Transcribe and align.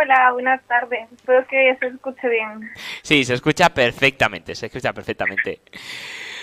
Hola, 0.00 0.30
buenas 0.32 0.62
tardes. 0.68 1.10
Espero 1.10 1.44
que 1.48 1.76
se 1.80 1.86
escuche 1.88 2.28
bien. 2.28 2.70
Sí, 3.02 3.24
se 3.24 3.34
escucha 3.34 3.70
perfectamente, 3.70 4.54
se 4.54 4.66
escucha 4.66 4.92
perfectamente. 4.92 5.60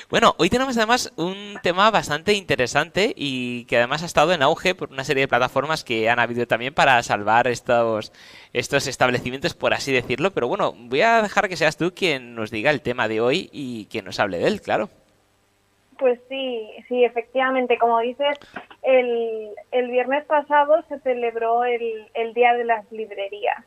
Bueno, 0.09 0.35
hoy 0.37 0.49
tenemos 0.49 0.75
además 0.75 1.13
un 1.15 1.57
tema 1.63 1.89
bastante 1.89 2.33
interesante 2.33 3.13
y 3.15 3.63
que 3.65 3.77
además 3.77 4.03
ha 4.03 4.07
estado 4.07 4.33
en 4.33 4.41
auge 4.41 4.75
por 4.75 4.91
una 4.91 5.05
serie 5.05 5.21
de 5.21 5.27
plataformas 5.29 5.85
que 5.85 6.09
han 6.09 6.19
habido 6.19 6.45
también 6.47 6.73
para 6.73 7.01
salvar 7.01 7.47
estos, 7.47 8.11
estos 8.51 8.87
establecimientos, 8.87 9.53
por 9.53 9.73
así 9.73 9.93
decirlo. 9.93 10.33
Pero 10.33 10.49
bueno, 10.49 10.73
voy 10.77 11.01
a 11.01 11.21
dejar 11.21 11.47
que 11.47 11.55
seas 11.55 11.77
tú 11.77 11.93
quien 11.95 12.35
nos 12.35 12.51
diga 12.51 12.71
el 12.71 12.81
tema 12.81 13.07
de 13.07 13.21
hoy 13.21 13.49
y 13.53 13.85
quien 13.85 14.03
nos 14.03 14.19
hable 14.19 14.37
de 14.37 14.47
él, 14.47 14.61
claro. 14.61 14.89
Pues 15.97 16.19
sí, 16.29 16.69
sí, 16.87 17.03
efectivamente, 17.03 17.77
como 17.77 17.99
dices, 17.99 18.37
el, 18.81 19.51
el 19.71 19.91
viernes 19.91 20.25
pasado 20.25 20.83
se 20.89 20.99
celebró 20.99 21.63
el, 21.63 22.09
el 22.13 22.33
Día 22.33 22.53
de 22.53 22.65
las 22.65 22.91
Librerías. 22.91 23.63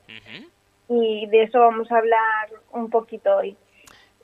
Y 0.89 1.27
de 1.27 1.43
eso 1.45 1.61
vamos 1.61 1.91
a 1.93 1.99
hablar 1.99 2.49
un 2.73 2.91
poquito 2.91 3.37
hoy. 3.37 3.57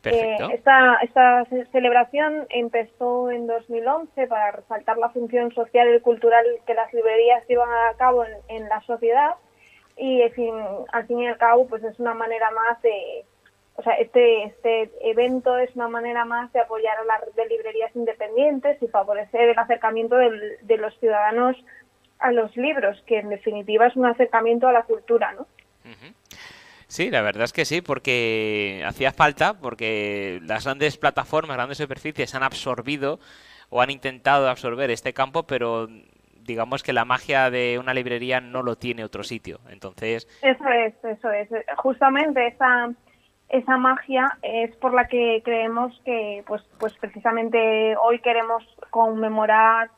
Eh, 0.05 0.37
esta, 0.53 0.97
esta 1.03 1.47
celebración 1.73 2.47
empezó 2.51 3.31
en 3.31 3.47
2011 3.47 4.27
para 4.27 4.51
resaltar 4.51 4.99
la 4.99 5.09
función 5.11 5.51
social 5.55 5.95
y 5.95 6.01
cultural 6.01 6.45
que 6.67 6.75
las 6.75 6.93
librerías 6.93 7.47
llevan 7.49 7.71
a 7.71 7.97
cabo 7.97 8.25
en, 8.49 8.69
la 8.69 8.83
sociedad. 8.83 9.35
Y 9.97 10.23
al 10.23 10.31
fin 11.07 11.19
y 11.21 11.27
al 11.27 11.39
cabo 11.39 11.67
pues 11.67 11.83
es 11.85 11.99
una 12.01 12.15
manera 12.15 12.51
más 12.51 12.83
de, 12.83 13.25
o 13.77 13.83
sea, 13.83 13.95
este, 13.95 14.45
este 14.45 14.91
evento 15.01 15.59
es 15.59 15.75
una 15.75 15.89
manera 15.89 16.25
más 16.25 16.53
de 16.53 16.61
apoyar 16.61 16.97
a 16.99 17.05
la 17.05 17.19
red 17.19 17.33
de 17.35 17.47
librerías 17.47 17.95
independientes 17.97 18.81
y 18.81 18.87
favorecer 18.87 19.49
el 19.49 19.59
acercamiento 19.59 20.17
de 20.17 20.77
los 20.77 20.97
ciudadanos 21.01 21.57
a 22.21 22.31
los 22.31 22.57
libros, 22.57 23.03
que 23.07 23.19
en 23.19 23.31
definitiva 23.31 23.87
es 23.87 23.97
un 23.97 24.07
acercamiento 24.07 24.69
a 24.69 24.73
la 24.73 24.85
cultura, 24.85 25.33
¿no? 25.33 25.47
Sí, 26.87 27.11
la 27.11 27.23
verdad 27.23 27.45
es 27.45 27.53
que 27.53 27.65
sí, 27.65 27.81
porque 27.81 28.85
hacía 28.87 29.13
falta, 29.13 29.55
porque 29.55 30.41
las 30.45 30.65
grandes 30.65 30.97
plataformas, 30.97 31.57
grandes 31.57 31.79
superficies 31.79 32.35
han 32.37 32.45
absorbido 32.45 33.19
o 33.71 33.83
han 33.83 33.91
intentado 33.91 34.49
absorber 34.49 34.91
este 34.91 35.13
campo, 35.13 35.43
pero 35.43 35.89
digamos 36.45 36.83
que 36.85 36.93
la 36.93 37.05
magia 37.05 37.51
de 37.51 37.79
una 37.81 37.95
librería 37.95 38.41
no 38.41 38.63
lo 38.63 38.77
tiene 38.77 39.03
otro 39.03 39.25
sitio. 39.25 39.59
Entonces. 39.69 40.29
Eso 40.43 40.69
es, 40.69 40.95
eso 41.05 41.31
es. 41.31 41.49
Justamente 41.77 42.47
esa, 42.47 42.93
esa 43.49 43.77
magia 43.77 44.39
es 44.43 44.75
por 44.77 44.95
la 44.95 45.07
que 45.07 45.43
creemos 45.45 46.01
que, 46.05 46.43
pues, 46.47 46.63
pues 46.79 46.95
precisamente 46.95 47.97
hoy 47.97 48.19
queremos 48.21 48.65
conmemorar 48.91 49.91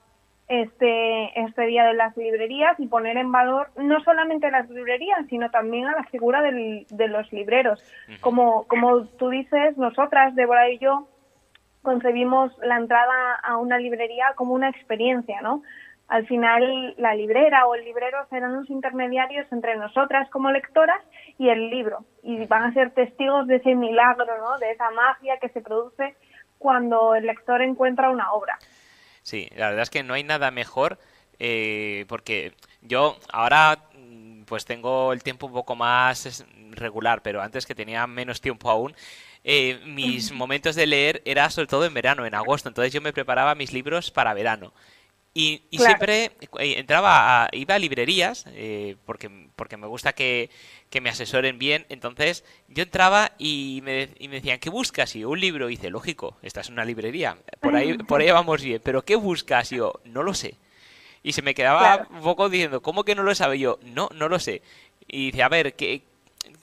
este, 0.49 1.41
este 1.41 1.67
Día 1.67 1.85
de 1.85 1.95
las 1.95 2.17
Librerías 2.17 2.79
y 2.79 2.87
poner 2.87 3.17
en 3.17 3.33
valor 3.33 3.71
no 3.77 4.01
solamente 4.01 4.51
las 4.51 4.69
librerías, 4.71 5.27
sino 5.29 5.51
también 5.51 5.87
a 5.87 5.93
la 5.93 6.05
figura 6.05 6.41
del, 6.43 6.87
de 6.89 7.09
los 7.09 7.33
libreros. 7.33 7.83
Como, 8.21 8.65
como 8.69 9.07
tú 9.07 9.31
dices, 9.31 9.77
nosotras, 9.77 10.35
Débora 10.35 10.71
y 10.71 10.79
yo, 10.79 11.09
concebimos 11.83 12.57
la 12.59 12.77
entrada 12.77 13.37
a 13.43 13.57
una 13.57 13.79
librería 13.79 14.33
como 14.35 14.55
una 14.55 14.69
experiencia, 14.69 15.41
¿no? 15.41 15.63
Al 16.09 16.27
final, 16.27 16.95
la 16.99 17.15
librera 17.15 17.67
o 17.67 17.75
el 17.75 17.85
librero 17.85 18.19
serán 18.31 18.55
los 18.55 18.71
intermediarios 18.71 19.47
entre 19.51 19.77
nosotras 19.77 20.29
como 20.31 20.51
lectoras 20.51 21.03
y 21.39 21.49
el 21.49 21.71
libro. 21.71 22.05
Y 22.23 22.45
van 22.47 22.65
a 22.65 22.75
ser 22.75 22.93
testigos 22.93 23.47
de 23.47 23.57
ese 23.57 23.75
milagro, 23.75 24.39
¿no? 24.39 24.59
De 24.59 24.71
esa 24.71 24.91
magia 24.91 25.39
que 25.41 25.49
se 25.49 25.61
produce 25.61 26.15
cuando 26.59 27.15
el 27.15 27.27
lector 27.27 27.61
encuentra 27.61 28.11
una 28.11 28.33
obra. 28.33 28.59
Sí, 29.23 29.49
la 29.57 29.69
verdad 29.69 29.83
es 29.83 29.91
que 29.91 30.05
no 30.05 30.15
hay 30.15 30.23
nada 30.23 30.51
mejor 30.51 30.99
eh, 31.39 32.07
porque 32.09 32.53
yo 32.83 33.17
ahora 33.33 33.79
mm, 33.95 34.45
pues 34.45 34.65
tengo 34.65 35.13
el 35.13 35.23
tiempo 35.23 35.47
un 35.47 35.53
poco 35.53 35.75
más 35.77 36.45
regular, 36.71 37.23
pero 37.23 37.43
antes 37.43 37.67
que 37.67 37.75
tenía 37.75 38.07
menos 38.07 38.41
tiempo 38.41 38.71
aún, 38.71 38.95
eh, 39.45 39.81
mis 39.85 40.33
momentos 40.33 40.75
de 40.75 40.87
leer 40.87 41.23
era 41.25 41.49
sobre 41.51 41.67
todo 41.67 41.85
en 41.85 41.95
verano, 41.95 42.27
en 42.27 42.35
agosto, 42.35 42.69
entonces 42.69 42.93
yo 42.93 43.01
me 43.01 43.13
preparaba 43.13 43.55
mis 43.55 43.73
libros 43.73 44.11
para 44.11 44.35
verano. 44.35 44.73
Y, 45.39 45.61
siempre 45.71 46.33
eh, 46.59 46.79
entraba 46.79 47.45
a, 47.45 47.49
iba 47.53 47.75
a 47.75 47.79
librerías, 47.79 48.47
porque, 49.05 49.31
porque 49.55 49.77
me 49.77 49.87
gusta 49.87 50.15
que, 50.15 50.49
que, 50.89 51.03
me 51.03 51.11
asesoren 51.11 51.59
bien. 51.59 51.85
Entonces 51.91 52.43
yo 52.69 52.85
entraba 52.85 53.33
y 53.37 53.83
me, 53.85 54.09
y 54.19 54.29
me 54.29 54.37
decían, 54.37 54.59
¿qué 54.59 54.71
buscas? 54.71 55.15
Y 55.15 55.21
yo, 55.21 55.29
un 55.29 55.39
libro. 55.39 55.69
Y 55.69 55.77
dice, 55.77 55.91
lógico, 55.91 56.39
esta 56.41 56.63
es 56.63 56.71
una 56.71 56.87
librería. 56.87 57.37
Por 57.61 57.77
ahí, 57.77 57.99
por 58.09 58.23
ahí 58.23 58.31
vamos 58.31 58.63
bien. 58.63 58.81
Pero 58.83 59.05
¿qué 59.05 59.15
buscas? 59.15 59.73
Y 59.73 59.77
yo, 59.77 60.01
no 60.07 60.23
lo 60.23 60.33
sé. 60.33 60.55
Y 61.23 61.33
se 61.33 61.43
me 61.43 61.55
quedaba 61.55 62.09
un 62.11 62.23
poco 62.23 62.49
diciendo, 62.49 62.81
¿cómo 62.81 63.05
que 63.05 63.15
no 63.15 63.23
lo 63.23 63.35
sabe? 63.35 63.59
yo, 63.59 63.79
no, 63.83 64.09
no 64.15 64.31
lo 64.31 64.39
sé. 64.39 64.63
Y 65.07 65.33
dice, 65.33 65.43
a 65.43 65.51
ver, 65.51 65.75
¿qué, 65.75 66.01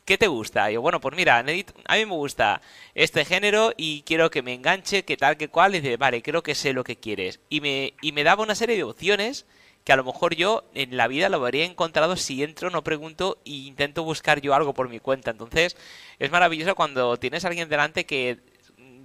¿qué 0.05 0.17
te 0.17 0.27
gusta? 0.27 0.69
Y 0.69 0.75
yo, 0.75 0.81
bueno, 0.81 0.99
pues 0.99 1.16
mira, 1.16 1.38
a 1.39 1.44
mí 1.44 1.63
me 1.88 2.05
gusta 2.05 2.61
este 2.95 3.25
género 3.25 3.73
y 3.77 4.03
quiero 4.03 4.29
que 4.29 4.41
me 4.41 4.53
enganche, 4.53 5.03
que 5.03 5.17
tal, 5.17 5.38
que 5.38 5.47
cual. 5.47 5.75
Y 5.75 5.81
dice, 5.81 5.97
vale, 5.97 6.21
creo 6.21 6.44
que 6.44 6.55
sé 6.55 6.73
lo 6.73 6.83
que 6.83 6.95
quieres. 6.95 7.39
Y 7.49 7.61
me, 7.61 7.93
y 8.01 8.11
me 8.11 8.23
daba 8.23 8.43
una 8.43 8.55
serie 8.55 8.75
de 8.75 8.83
opciones 8.83 9.45
que 9.83 9.93
a 9.93 9.97
lo 9.97 10.03
mejor 10.03 10.35
yo 10.35 10.63
en 10.73 10.95
la 10.95 11.07
vida 11.07 11.29
lo 11.29 11.38
habría 11.38 11.66
encontrado 11.66 12.16
si 12.16 12.43
entro, 12.43 12.69
no 12.69 12.83
pregunto 12.83 13.38
e 13.45 13.51
intento 13.51 14.03
buscar 14.03 14.39
yo 14.41 14.53
algo 14.53 14.73
por 14.73 14.89
mi 14.89 14.99
cuenta. 14.99 15.31
Entonces, 15.31 15.75
es 16.19 16.31
maravilloso 16.31 16.75
cuando 16.75 17.17
tienes 17.17 17.43
a 17.43 17.49
alguien 17.49 17.69
delante 17.69 18.05
que 18.05 18.39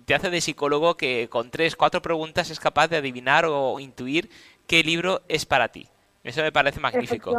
te 0.04 0.14
hace 0.14 0.30
de 0.30 0.40
psicólogo 0.40 0.96
que 0.96 1.28
con 1.28 1.50
tres, 1.50 1.76
cuatro 1.76 2.00
preguntas 2.00 2.50
es 2.50 2.60
capaz 2.60 2.88
de 2.88 2.96
adivinar 2.96 3.44
o 3.46 3.78
intuir 3.80 4.30
qué 4.66 4.82
libro 4.82 5.22
es 5.28 5.44
para 5.44 5.68
ti. 5.68 5.86
Eso 6.24 6.42
me 6.42 6.52
parece 6.52 6.80
magnífico. 6.80 7.34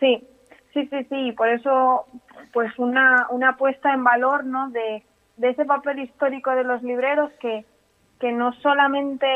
Sí, 0.00 0.20
sí, 0.72 0.86
sí, 0.88 1.04
sí. 1.04 1.32
Por 1.32 1.48
eso 1.48 2.06
pues 2.52 2.76
una, 2.78 3.26
una 3.30 3.56
puesta 3.56 3.92
en 3.92 4.04
valor 4.04 4.44
¿no? 4.44 4.70
de, 4.70 5.02
de 5.36 5.50
ese 5.50 5.64
papel 5.64 6.00
histórico 6.00 6.50
de 6.50 6.64
los 6.64 6.82
libreros 6.82 7.30
que, 7.40 7.64
que 8.20 8.32
no 8.32 8.52
solamente 8.54 9.26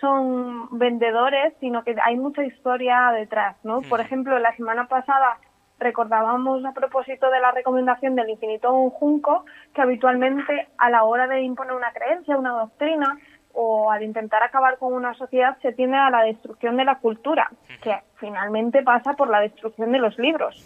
son 0.00 0.78
vendedores, 0.78 1.54
sino 1.60 1.82
que 1.82 1.96
hay 2.02 2.16
mucha 2.16 2.44
historia 2.44 3.10
detrás, 3.12 3.56
¿no? 3.64 3.82
Por 3.82 4.00
ejemplo, 4.00 4.38
la 4.38 4.54
semana 4.56 4.86
pasada 4.86 5.38
recordábamos 5.80 6.64
a 6.64 6.72
propósito 6.72 7.30
de 7.30 7.40
la 7.40 7.50
recomendación 7.52 8.14
del 8.14 8.30
infinito 8.30 8.72
un 8.72 8.90
junco 8.90 9.46
que 9.74 9.80
habitualmente 9.80 10.68
a 10.76 10.90
la 10.90 11.04
hora 11.04 11.26
de 11.26 11.40
imponer 11.40 11.72
una 11.72 11.92
creencia, 11.92 12.36
una 12.36 12.50
doctrina 12.50 13.18
o 13.52 13.90
al 13.90 14.02
intentar 14.02 14.42
acabar 14.42 14.78
con 14.78 14.92
una 14.92 15.14
sociedad 15.14 15.58
se 15.60 15.72
tiende 15.72 15.96
a 15.96 16.10
la 16.10 16.22
destrucción 16.22 16.76
de 16.76 16.84
la 16.84 16.98
cultura, 16.98 17.50
que 17.82 17.96
finalmente 18.16 18.82
pasa 18.82 19.14
por 19.14 19.28
la 19.28 19.40
destrucción 19.40 19.92
de 19.92 19.98
los 19.98 20.18
libros. 20.18 20.56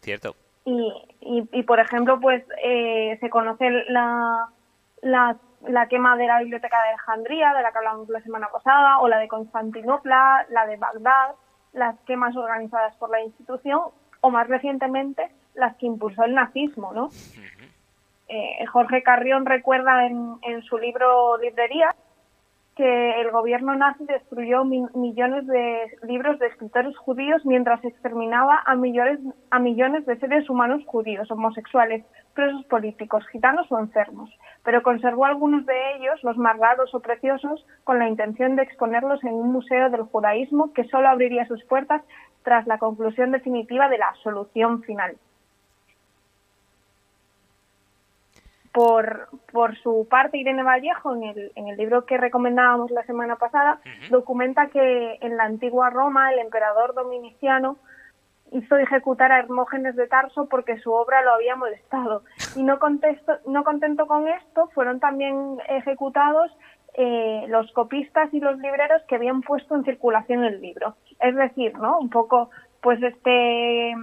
Cierto. 0.00 0.34
Y, 0.64 0.92
y, 1.20 1.62
por 1.64 1.80
ejemplo, 1.80 2.20
pues 2.20 2.44
eh, 2.62 3.16
se 3.20 3.30
conoce 3.30 3.68
la, 3.88 4.48
la, 5.00 5.36
la, 5.66 5.88
quema 5.88 6.16
de 6.16 6.26
la 6.26 6.38
Biblioteca 6.40 6.80
de 6.82 6.88
Alejandría, 6.90 7.52
de 7.54 7.62
la 7.62 7.72
que 7.72 7.78
hablamos 7.78 8.08
la 8.08 8.20
semana 8.20 8.48
pasada, 8.52 9.00
o 9.00 9.08
la 9.08 9.18
de 9.18 9.28
Constantinopla, 9.28 10.46
la 10.50 10.66
de 10.66 10.76
Bagdad, 10.76 11.34
las 11.72 11.98
quemas 12.00 12.36
organizadas 12.36 12.94
por 12.96 13.10
la 13.10 13.22
institución, 13.22 13.80
o 14.20 14.30
más 14.30 14.46
recientemente 14.48 15.30
las 15.54 15.76
que 15.76 15.86
impulsó 15.86 16.24
el 16.24 16.34
nazismo, 16.34 16.92
¿no? 16.92 17.10
Eh, 18.34 18.64
Jorge 18.64 19.02
Carrión 19.02 19.44
recuerda 19.44 20.06
en, 20.06 20.62
su 20.62 20.78
libro 20.78 21.36
Librería 21.36 21.94
que 22.74 23.20
el 23.20 23.30
gobierno 23.30 23.74
nazi 23.74 24.06
destruyó 24.06 24.64
millones 24.64 25.46
de 25.46 25.98
libros 26.04 26.38
de 26.38 26.46
escritores 26.46 26.96
judíos 26.96 27.44
mientras 27.44 27.84
exterminaba 27.84 28.62
a 28.64 28.74
millones, 28.74 29.18
a 29.50 29.58
millones 29.58 30.06
de 30.06 30.18
seres 30.18 30.48
humanos 30.48 30.82
judíos, 30.86 31.30
homosexuales, 31.30 32.06
presos 32.32 32.64
políticos, 32.70 33.22
gitanos 33.30 33.70
o 33.70 33.78
enfermos, 33.78 34.30
pero 34.64 34.82
conservó 34.82 35.26
algunos 35.26 35.66
de 35.66 35.96
ellos, 35.96 36.18
los 36.22 36.38
más 36.38 36.56
raros 36.56 36.94
o 36.94 37.00
preciosos, 37.00 37.66
con 37.84 37.98
la 37.98 38.08
intención 38.08 38.56
de 38.56 38.62
exponerlos 38.62 39.22
en 39.24 39.34
un 39.34 39.52
museo 39.52 39.90
del 39.90 40.04
judaísmo 40.04 40.72
que 40.72 40.84
solo 40.84 41.10
abriría 41.10 41.46
sus 41.46 41.62
puertas 41.64 42.00
tras 42.44 42.66
la 42.66 42.78
conclusión 42.78 43.30
definitiva 43.30 43.90
de 43.90 43.98
la 43.98 44.14
solución 44.22 44.82
final. 44.84 45.18
Por, 48.72 49.28
por 49.52 49.76
su 49.78 50.06
parte, 50.08 50.38
Irene 50.38 50.62
Vallejo, 50.62 51.14
en 51.14 51.24
el, 51.24 51.52
en 51.56 51.68
el 51.68 51.76
libro 51.76 52.06
que 52.06 52.16
recomendábamos 52.16 52.90
la 52.90 53.04
semana 53.04 53.36
pasada, 53.36 53.80
documenta 54.08 54.68
que 54.68 55.18
en 55.20 55.36
la 55.36 55.44
antigua 55.44 55.90
Roma 55.90 56.32
el 56.32 56.38
emperador 56.38 56.94
dominiciano 56.94 57.76
hizo 58.52 58.76
ejecutar 58.76 59.32
a 59.32 59.38
Hermógenes 59.38 59.96
de 59.96 60.06
Tarso 60.06 60.48
porque 60.48 60.78
su 60.78 60.92
obra 60.92 61.22
lo 61.22 61.32
había 61.32 61.56
molestado. 61.56 62.22
Y 62.54 62.62
no, 62.62 62.78
contesto, 62.78 63.38
no 63.46 63.64
contento 63.64 64.06
con 64.06 64.28
esto, 64.28 64.68
fueron 64.74 65.00
también 65.00 65.58
ejecutados 65.68 66.50
eh, 66.94 67.46
los 67.48 67.72
copistas 67.72 68.32
y 68.34 68.40
los 68.40 68.58
libreros 68.58 69.02
que 69.08 69.14
habían 69.14 69.40
puesto 69.40 69.74
en 69.74 69.84
circulación 69.84 70.44
el 70.44 70.60
libro. 70.60 70.96
Es 71.20 71.34
decir, 71.34 71.76
¿no? 71.78 71.98
Un 71.98 72.10
poco, 72.10 72.50
pues 72.82 73.02
este 73.02 73.94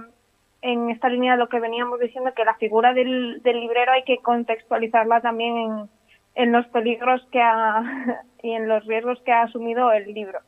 en 0.62 0.90
esta 0.90 1.08
línea 1.08 1.32
de 1.32 1.38
lo 1.38 1.48
que 1.48 1.60
veníamos 1.60 2.00
diciendo, 2.00 2.32
que 2.34 2.44
la 2.44 2.54
figura 2.54 2.92
del, 2.92 3.42
librero 3.42 3.92
hay 3.92 4.04
que 4.04 4.18
contextualizarla 4.18 5.20
también 5.20 5.56
en, 5.56 5.90
en 6.34 6.52
los 6.52 6.66
peligros 6.68 7.26
que 7.32 7.40
ha, 7.40 8.24
y 8.42 8.52
en 8.52 8.68
los 8.68 8.84
riesgos 8.86 9.20
que 9.22 9.32
ha 9.32 9.42
asumido 9.42 9.92
el 9.92 10.12
libro 10.12 10.40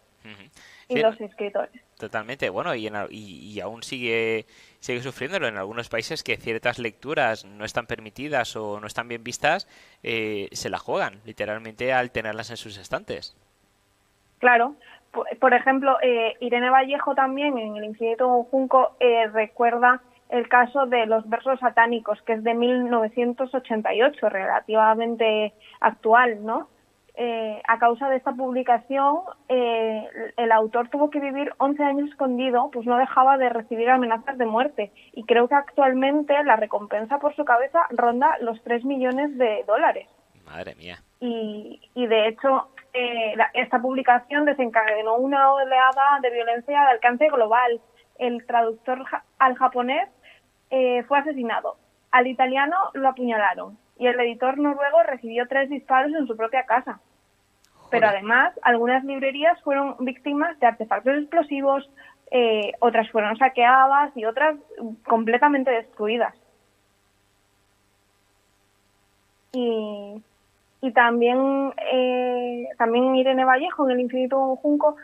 y 0.88 1.00
los 1.00 1.20
escritores. 1.20 1.72
totalmente. 1.98 2.50
Bueno, 2.50 2.74
y, 2.74 2.88
y, 3.10 3.60
aún 3.60 3.82
sigue, 3.82 4.46
sigue 4.80 5.00
sufriéndolo 5.00 5.48
en 5.48 5.56
algunos 5.56 5.88
países 5.88 6.22
que 6.22 6.36
ciertas 6.36 6.78
lecturas 6.78 7.44
no 7.44 7.64
están 7.64 7.86
permitidas 7.86 8.56
o 8.56 8.80
no 8.80 8.86
están 8.86 9.08
bien 9.08 9.24
vistas, 9.24 9.68
eh, 10.02 10.48
se 10.52 10.70
la 10.70 10.78
juegan, 10.78 11.20
literalmente, 11.24 11.92
al 11.92 12.10
tenerlas 12.10 12.50
en 12.50 12.56
sus 12.56 12.76
estantes. 12.78 13.36
Claro. 14.38 14.74
Por, 15.12 15.52
ejemplo, 15.52 15.98
eh, 16.02 16.36
Irene 16.40 16.70
Vallejo 16.70 17.14
también 17.14 17.58
en 17.58 17.76
El 17.76 17.84
Infinito 17.84 18.44
Junco 18.44 18.96
eh, 18.98 19.28
recuerda 19.28 20.00
el 20.30 20.48
caso 20.48 20.86
de 20.86 21.04
los 21.04 21.28
versos 21.28 21.60
satánicos, 21.60 22.20
que 22.22 22.32
es 22.32 22.42
de 22.42 22.54
1988, 22.54 24.28
relativamente 24.30 25.52
actual, 25.80 26.42
¿no? 26.44 26.68
Eh, 27.14 27.60
a 27.68 27.78
causa 27.78 28.08
de 28.08 28.16
esta 28.16 28.32
publicación, 28.32 29.18
eh, 29.50 30.08
el 30.38 30.50
autor 30.50 30.88
tuvo 30.88 31.10
que 31.10 31.20
vivir 31.20 31.52
11 31.58 31.82
años 31.84 32.08
escondido, 32.08 32.70
pues 32.72 32.86
no 32.86 32.96
dejaba 32.96 33.36
de 33.36 33.50
recibir 33.50 33.90
amenazas 33.90 34.38
de 34.38 34.46
muerte. 34.46 34.92
Y 35.12 35.24
creo 35.24 35.46
que 35.46 35.54
actualmente 35.54 36.32
la 36.44 36.56
recompensa 36.56 37.18
por 37.18 37.36
su 37.36 37.44
cabeza 37.44 37.80
ronda 37.90 38.38
los 38.40 38.62
3 38.62 38.86
millones 38.86 39.36
de 39.36 39.62
dólares. 39.66 40.08
Madre 40.46 40.74
mía. 40.76 40.96
Y, 41.20 41.82
y 41.94 42.06
de 42.06 42.28
hecho, 42.28 42.68
eh, 42.92 43.34
esta 43.54 43.80
publicación 43.80 44.44
desencadenó 44.44 45.16
una 45.16 45.52
oleada 45.52 46.18
de 46.20 46.30
violencia 46.30 46.80
de 46.80 46.90
alcance 46.90 47.28
global. 47.28 47.80
El 48.18 48.44
traductor 48.46 49.04
al 49.38 49.56
japonés 49.56 50.08
fue 51.06 51.18
asesinado, 51.18 51.76
al 52.10 52.26
italiano 52.26 52.76
lo 52.94 53.08
apuñalaron 53.08 53.76
y 53.98 54.06
el 54.06 54.18
editor 54.20 54.58
noruego 54.58 55.02
recibió 55.02 55.46
tres 55.48 55.68
disparos 55.70 56.12
en 56.12 56.26
su 56.26 56.36
propia 56.36 56.64
casa. 56.64 57.00
Pero 57.90 58.08
además, 58.08 58.58
algunas 58.62 59.04
librerías 59.04 59.60
fueron 59.62 59.96
víctimas 60.00 60.58
de 60.60 60.66
artefactos 60.66 61.18
explosivos, 61.18 61.90
eh, 62.30 62.72
otras 62.80 63.10
fueron 63.10 63.36
saqueadas 63.36 64.16
y 64.16 64.24
otras 64.24 64.56
completamente 65.06 65.70
destruidas. 65.70 66.34
Y, 69.52 70.22
también, 70.90 71.72
eh, 71.92 72.68
también 72.76 73.14
Irene 73.14 73.44
Vallejo, 73.44 73.84
en 73.84 73.92
El 73.92 74.00
Infinito 74.00 74.56
Junco, 74.56 74.96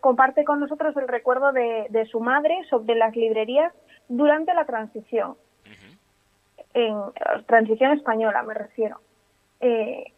comparte 0.00 0.44
con 0.44 0.58
nosotros 0.58 0.96
el 0.96 1.06
recuerdo 1.06 1.52
de 1.52 2.08
su 2.10 2.18
madre 2.18 2.58
sobre 2.68 2.96
las 2.96 3.14
librerías 3.14 3.72
durante 4.08 4.52
la 4.52 4.64
transición 4.64 5.36
en 6.74 6.96
transición 7.46 7.92
española, 7.92 8.42
me 8.42 8.54
refiero. 8.54 9.00
Eh, 9.60 10.12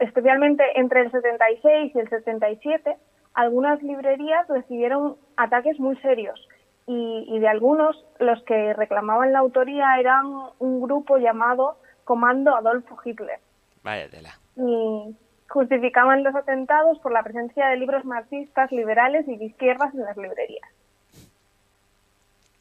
especialmente 0.00 0.64
entre 0.74 1.02
el 1.02 1.10
76 1.10 1.94
y 1.94 1.98
el 1.98 2.08
77, 2.08 2.96
algunas 3.34 3.82
librerías 3.82 4.46
recibieron 4.48 5.16
ataques 5.36 5.78
muy 5.78 5.96
serios 5.98 6.48
y, 6.86 7.38
de 7.38 7.48
algunos 7.48 8.04
los 8.18 8.42
que 8.42 8.74
reclamaban 8.74 9.32
la 9.32 9.38
autoría 9.38 9.98
eran 10.00 10.26
un 10.58 10.80
grupo 10.80 11.18
llamado 11.18 11.76
Comando 12.04 12.56
Adolfo 12.56 12.98
Hitler. 13.04 13.38
Vaya 13.82 14.08
tela. 14.10 14.38
Y 14.56 15.16
justificaban 15.48 16.22
los 16.22 16.34
atentados 16.34 16.98
por 17.00 17.12
la 17.12 17.22
presencia 17.22 17.68
de 17.68 17.76
libros 17.76 18.04
marxistas, 18.04 18.70
liberales 18.70 19.26
y 19.28 19.36
de 19.36 19.46
izquierdas 19.46 19.94
en 19.94 20.02
las 20.02 20.16
librerías 20.16 20.68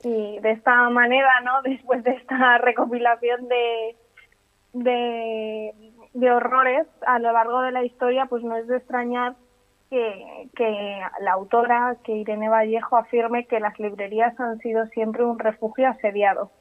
y 0.04 0.40
de 0.40 0.52
esta 0.52 0.90
manera, 0.90 1.30
¿no? 1.44 1.62
Después 1.64 2.04
de 2.04 2.12
esta 2.12 2.58
recopilación 2.60 3.48
de, 3.48 3.96
de, 6.14 6.32
horrores 6.32 6.88
a 7.06 7.20
lo 7.20 7.32
largo 7.32 7.62
de 7.62 7.72
la 7.72 7.84
historia, 7.84 8.26
pues 8.26 8.44
no 8.44 8.56
es 8.56 8.68
de 8.68 8.78
extrañar 8.78 9.36
que, 9.90 10.50
que 10.56 11.02
la 11.22 11.34
autora, 11.34 11.98
que 12.04 12.14
Irene 12.14 12.50
Vallejo, 12.50 12.96
afirme 12.98 13.46
que 13.46 13.60
las 13.60 13.78
librerías 13.80 14.40
han 14.40 14.60
sido 14.60 14.86
siempre 14.88 15.24
un 15.24 15.40
refugio 15.40 15.88
asediado. 15.90 16.52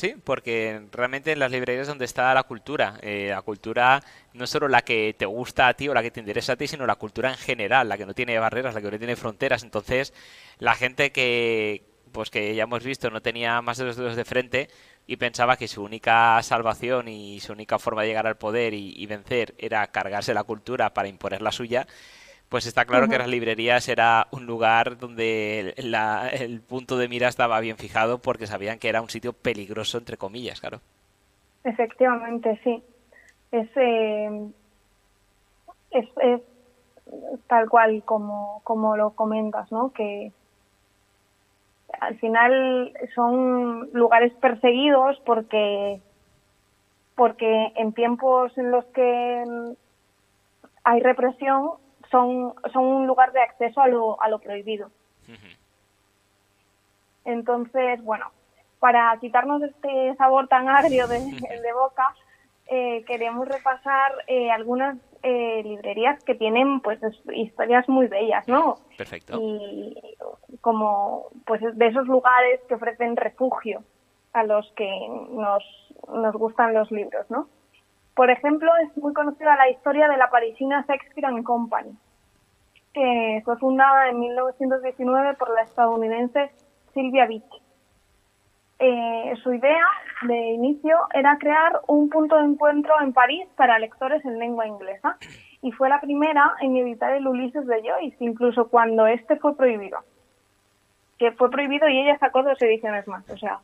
Sí, 0.00 0.14
porque 0.24 0.80
realmente 0.92 1.30
en 1.32 1.40
las 1.40 1.52
librerías 1.52 1.82
es 1.82 1.88
donde 1.88 2.06
está 2.06 2.32
la 2.32 2.44
cultura. 2.44 2.98
Eh, 3.02 3.26
la 3.28 3.42
cultura 3.42 4.02
no 4.32 4.46
solo 4.46 4.66
la 4.66 4.80
que 4.80 5.14
te 5.18 5.26
gusta 5.26 5.68
a 5.68 5.74
ti 5.74 5.90
o 5.90 5.94
la 5.94 6.00
que 6.02 6.10
te 6.10 6.20
interesa 6.20 6.54
a 6.54 6.56
ti, 6.56 6.66
sino 6.66 6.86
la 6.86 6.94
cultura 6.94 7.28
en 7.28 7.36
general, 7.36 7.86
la 7.86 7.98
que 7.98 8.06
no 8.06 8.14
tiene 8.14 8.38
barreras, 8.38 8.74
la 8.74 8.80
que 8.80 8.90
no 8.90 8.96
tiene 8.96 9.14
fronteras. 9.14 9.62
Entonces, 9.62 10.14
la 10.58 10.74
gente 10.74 11.12
que, 11.12 11.84
pues 12.12 12.30
que 12.30 12.54
ya 12.54 12.62
hemos 12.62 12.82
visto, 12.82 13.10
no 13.10 13.20
tenía 13.20 13.60
más 13.60 13.76
de 13.76 13.84
los 13.84 13.96
dedos 13.98 14.16
de 14.16 14.24
frente 14.24 14.70
y 15.06 15.16
pensaba 15.18 15.58
que 15.58 15.68
su 15.68 15.82
única 15.82 16.42
salvación 16.42 17.06
y 17.08 17.40
su 17.40 17.52
única 17.52 17.78
forma 17.78 18.00
de 18.00 18.08
llegar 18.08 18.26
al 18.26 18.38
poder 18.38 18.72
y 18.72 19.04
vencer 19.04 19.54
era 19.58 19.86
cargarse 19.88 20.32
la 20.32 20.44
cultura 20.44 20.94
para 20.94 21.08
imponer 21.08 21.42
la 21.42 21.52
suya, 21.52 21.86
pues 22.50 22.66
está 22.66 22.84
claro 22.84 23.08
que 23.08 23.16
las 23.16 23.28
librerías 23.28 23.88
era 23.88 24.26
un 24.32 24.44
lugar 24.44 24.98
donde 24.98 25.72
el 25.76 26.60
punto 26.60 26.98
de 26.98 27.08
mira 27.08 27.28
estaba 27.28 27.60
bien 27.60 27.76
fijado 27.76 28.18
porque 28.18 28.48
sabían 28.48 28.80
que 28.80 28.88
era 28.88 29.00
un 29.00 29.08
sitio 29.08 29.32
peligroso, 29.32 29.98
entre 29.98 30.16
comillas, 30.16 30.60
claro. 30.60 30.80
Efectivamente, 31.62 32.60
sí. 32.64 32.82
Es, 33.52 33.68
eh, 33.76 34.50
es, 35.92 36.08
tal 37.46 37.68
cual 37.68 38.02
como, 38.04 38.60
como 38.64 38.96
lo 38.96 39.10
comentas, 39.10 39.70
¿no? 39.70 39.92
Que 39.92 40.32
al 42.00 42.18
final 42.18 42.92
son 43.14 43.90
lugares 43.92 44.32
perseguidos 44.34 45.20
porque 45.24 46.00
porque 47.14 47.72
en 47.76 47.92
tiempos 47.92 48.56
en 48.58 48.72
los 48.72 48.84
que 48.86 49.44
hay 50.82 51.00
represión 51.00 51.72
son, 52.10 52.54
son 52.72 52.84
un 52.84 53.06
lugar 53.06 53.32
de 53.32 53.40
acceso 53.40 53.80
a 53.80 53.88
lo, 53.88 54.20
a 54.22 54.28
lo 54.28 54.38
prohibido. 54.38 54.90
Entonces, 57.24 58.02
bueno, 58.02 58.26
para 58.78 59.16
quitarnos 59.20 59.62
este 59.62 60.14
sabor 60.16 60.48
tan 60.48 60.68
agrio 60.68 61.06
de, 61.06 61.18
de 61.18 61.72
boca, 61.72 62.14
eh, 62.66 63.04
queremos 63.04 63.48
repasar 63.48 64.12
eh, 64.26 64.50
algunas 64.50 64.96
eh, 65.22 65.62
librerías 65.64 66.22
que 66.24 66.34
tienen 66.34 66.80
pues 66.80 66.98
historias 67.34 67.88
muy 67.88 68.06
bellas, 68.06 68.46
¿no? 68.48 68.76
Perfecto. 68.96 69.38
Y 69.40 69.96
como 70.60 71.26
pues 71.46 71.60
de 71.76 71.86
esos 71.86 72.06
lugares 72.06 72.60
que 72.68 72.74
ofrecen 72.74 73.16
refugio 73.16 73.82
a 74.32 74.44
los 74.44 74.70
que 74.76 74.88
nos, 75.30 75.64
nos 76.08 76.34
gustan 76.34 76.72
los 76.72 76.90
libros, 76.90 77.28
¿no? 77.28 77.48
Por 78.14 78.30
ejemplo, 78.30 78.70
es 78.84 78.96
muy 78.96 79.12
conocida 79.12 79.56
la 79.56 79.70
historia 79.70 80.08
de 80.08 80.16
la 80.16 80.30
parisina 80.30 80.84
Shakespeare 80.86 81.42
Company, 81.42 81.96
que 82.92 83.42
fue 83.44 83.56
fundada 83.58 84.08
en 84.08 84.20
1919 84.20 85.34
por 85.34 85.54
la 85.54 85.62
estadounidense 85.62 86.50
Sylvia 86.92 87.26
Beach. 87.26 87.62
Eh, 88.78 89.34
su 89.42 89.52
idea 89.52 89.84
de 90.22 90.36
inicio 90.52 90.96
era 91.12 91.36
crear 91.38 91.80
un 91.86 92.08
punto 92.08 92.36
de 92.36 92.44
encuentro 92.44 92.94
en 93.00 93.12
París 93.12 93.46
para 93.54 93.78
lectores 93.78 94.24
en 94.24 94.38
lengua 94.38 94.66
inglesa 94.66 95.18
y 95.60 95.70
fue 95.72 95.90
la 95.90 96.00
primera 96.00 96.54
en 96.62 96.76
editar 96.76 97.12
el 97.12 97.26
Ulises 97.26 97.66
de 97.66 97.82
Joyce, 97.82 98.16
incluso 98.20 98.68
cuando 98.68 99.06
este 99.06 99.36
fue 99.36 99.54
prohibido. 99.54 99.98
Que 101.18 101.32
fue 101.32 101.50
prohibido 101.50 101.88
y 101.90 101.98
ella 101.98 102.18
sacó 102.18 102.42
dos 102.42 102.60
ediciones 102.62 103.06
más, 103.06 103.28
o 103.28 103.36
sea, 103.36 103.58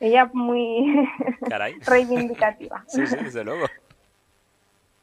ella 0.00 0.28
muy 0.32 1.08
reivindicativa. 1.86 2.82
sí, 2.88 3.06
sí, 3.06 3.16
desde 3.16 3.44
luego. 3.44 3.66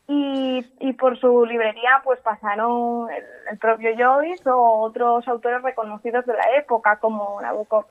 Y, 0.07 0.65
y 0.79 0.93
por 0.93 1.17
su 1.17 1.45
librería 1.45 2.01
pues 2.03 2.19
pasaron 2.19 3.07
el, 3.49 3.57
propio 3.57 3.91
Joyce 3.97 4.49
o 4.49 4.79
otros 4.81 5.25
autores 5.27 5.61
reconocidos 5.61 6.25
de 6.25 6.33
la 6.33 6.57
época 6.57 6.97
como 6.97 7.41
Nabokov. 7.41 7.85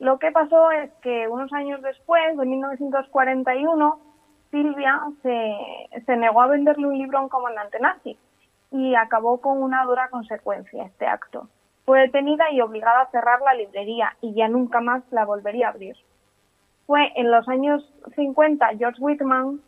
Lo 0.00 0.18
que 0.18 0.32
pasó 0.32 0.70
es 0.72 0.90
que 1.02 1.28
unos 1.28 1.52
años 1.52 1.82
después, 1.82 2.36
de 2.36 2.46
1941, 2.46 4.00
Silvia 4.50 5.00
se, 5.22 5.56
se 6.04 6.16
negó 6.16 6.42
a 6.42 6.48
venderle 6.48 6.86
un 6.86 6.98
libro 6.98 7.18
a 7.18 7.22
un 7.22 7.28
comandante 7.28 7.78
nazi 7.78 8.18
y 8.72 8.94
acabó 8.94 9.40
con 9.40 9.62
una 9.62 9.84
dura 9.84 10.08
consecuencia 10.08 10.84
este 10.84 11.06
acto. 11.06 11.48
Fue 11.84 12.00
detenida 12.00 12.50
y 12.50 12.60
obligada 12.60 13.02
a 13.02 13.10
cerrar 13.10 13.40
la 13.42 13.54
librería 13.54 14.16
y 14.20 14.34
ya 14.34 14.48
nunca 14.48 14.80
más 14.80 15.02
la 15.10 15.24
volvería 15.24 15.68
a 15.68 15.70
abrir. 15.70 15.96
Fue 16.86 17.12
en 17.16 17.30
los 17.30 17.48
años 17.48 17.88
50 18.16 18.66
George 18.78 19.00
Whitman 19.00 19.60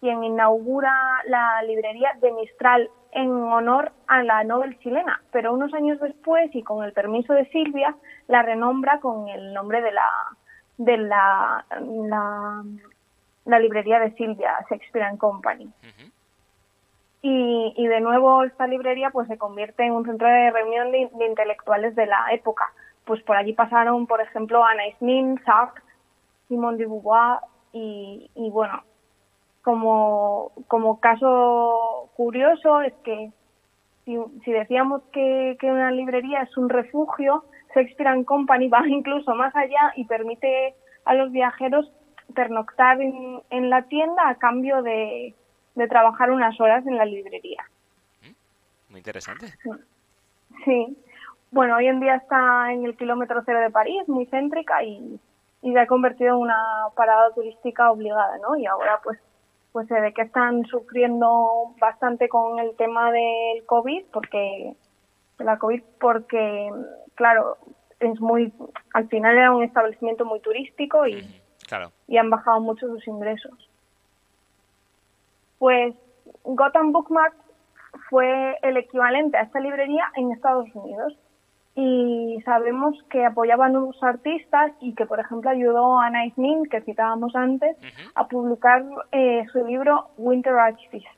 quien 0.00 0.22
inaugura 0.24 0.92
la 1.26 1.62
librería 1.62 2.10
de 2.20 2.32
Mistral 2.32 2.90
en 3.12 3.30
honor 3.30 3.92
a 4.06 4.22
la 4.22 4.44
Nobel 4.44 4.78
chilena, 4.78 5.22
pero 5.32 5.52
unos 5.52 5.72
años 5.74 5.98
después 6.00 6.54
y 6.54 6.62
con 6.62 6.84
el 6.84 6.92
permiso 6.92 7.32
de 7.32 7.46
Silvia 7.46 7.94
la 8.28 8.42
renombra 8.42 9.00
con 9.00 9.28
el 9.28 9.52
nombre 9.54 9.80
de 9.80 9.92
la 9.92 10.08
de 10.76 10.96
la, 10.96 11.64
la, 13.44 13.58
librería 13.58 13.98
de 13.98 14.12
Silvia, 14.12 14.64
Shakespeare 14.70 15.06
and 15.06 15.18
Company. 15.18 15.68
y, 17.22 17.74
y, 17.76 17.86
de 17.88 18.00
nuevo 18.00 18.44
esta 18.44 18.68
librería 18.68 19.10
pues 19.10 19.26
se 19.26 19.38
convierte 19.38 19.84
en 19.84 19.92
un 19.92 20.04
centro 20.04 20.28
de 20.28 20.52
reunión 20.52 20.92
de, 20.92 21.10
intelectuales 21.26 21.96
de 21.96 22.06
la 22.06 22.28
época. 22.30 22.64
Pues 23.04 23.22
por 23.22 23.36
allí 23.36 23.54
pasaron, 23.54 24.06
por 24.06 24.20
ejemplo, 24.20 24.62
Anna 24.62 24.82
Nin, 25.00 25.42
Sartre, 25.44 25.82
Simone 26.46 26.76
de 26.76 26.84
Beauvoir 26.84 27.40
y, 27.72 28.30
y 28.36 28.50
bueno, 28.50 28.82
como, 29.68 30.50
como 30.66 30.98
caso 30.98 32.08
curioso 32.16 32.80
es 32.80 32.94
que 33.04 33.30
si, 34.06 34.16
si 34.42 34.50
decíamos 34.50 35.02
que, 35.12 35.58
que 35.60 35.70
una 35.70 35.90
librería 35.90 36.40
es 36.40 36.56
un 36.56 36.70
refugio, 36.70 37.44
Shakespeare 37.74 38.08
and 38.08 38.24
Company 38.24 38.68
va 38.68 38.80
incluso 38.88 39.34
más 39.34 39.54
allá 39.54 39.92
y 39.94 40.06
permite 40.06 40.74
a 41.04 41.12
los 41.12 41.30
viajeros 41.32 41.92
pernoctar 42.34 42.98
en, 43.02 43.42
en 43.50 43.68
la 43.68 43.82
tienda 43.82 44.30
a 44.30 44.36
cambio 44.36 44.80
de, 44.80 45.34
de 45.74 45.86
trabajar 45.86 46.30
unas 46.30 46.58
horas 46.58 46.86
en 46.86 46.96
la 46.96 47.04
librería. 47.04 47.62
Muy 48.88 49.00
interesante. 49.00 49.52
Sí. 50.64 50.96
Bueno, 51.50 51.76
hoy 51.76 51.88
en 51.88 52.00
día 52.00 52.14
está 52.14 52.72
en 52.72 52.86
el 52.86 52.96
kilómetro 52.96 53.42
cero 53.44 53.60
de 53.60 53.70
París, 53.70 54.08
muy 54.08 54.24
céntrica 54.24 54.82
y, 54.82 55.20
y 55.60 55.72
se 55.74 55.78
ha 55.78 55.86
convertido 55.86 56.36
en 56.36 56.40
una 56.40 56.56
parada 56.96 57.34
turística 57.34 57.90
obligada, 57.90 58.38
¿no? 58.38 58.56
Y 58.56 58.64
ahora 58.64 58.98
pues 59.04 59.18
pues 59.72 59.86
se 59.88 60.00
ve 60.00 60.12
que 60.12 60.22
están 60.22 60.64
sufriendo 60.66 61.74
bastante 61.80 62.28
con 62.28 62.58
el 62.58 62.74
tema 62.76 63.12
del 63.12 63.64
COVID 63.66 64.04
porque 64.12 64.74
la 65.38 65.58
COVID 65.58 65.82
porque 66.00 66.70
claro, 67.14 67.58
es 68.00 68.20
muy 68.20 68.52
al 68.94 69.08
final 69.08 69.36
era 69.36 69.54
un 69.54 69.62
establecimiento 69.62 70.24
muy 70.24 70.40
turístico 70.40 71.06
y 71.06 71.22
claro. 71.66 71.92
y 72.06 72.16
han 72.16 72.30
bajado 72.30 72.60
mucho 72.60 72.86
sus 72.86 73.06
ingresos. 73.06 73.70
Pues 75.58 75.94
Gotham 76.44 76.92
Bookmark 76.92 77.34
fue 78.08 78.56
el 78.62 78.76
equivalente 78.76 79.36
a 79.36 79.42
esta 79.42 79.60
librería 79.60 80.10
en 80.16 80.32
Estados 80.32 80.68
Unidos 80.74 81.16
y 81.80 82.42
sabemos 82.44 83.00
que 83.08 83.24
apoyaba 83.24 83.66
a 83.66 83.68
nuevos 83.68 84.02
artistas 84.02 84.72
y 84.80 84.96
que, 84.96 85.06
por 85.06 85.20
ejemplo, 85.20 85.48
ayudó 85.48 86.00
a 86.00 86.10
Nice 86.10 86.34
Nin, 86.36 86.64
que 86.64 86.80
citábamos 86.80 87.36
antes, 87.36 87.76
a 88.16 88.26
publicar 88.26 88.84
eh, 89.12 89.46
su 89.52 89.64
libro 89.64 90.08
Winter 90.16 90.54
Architects. 90.54 91.08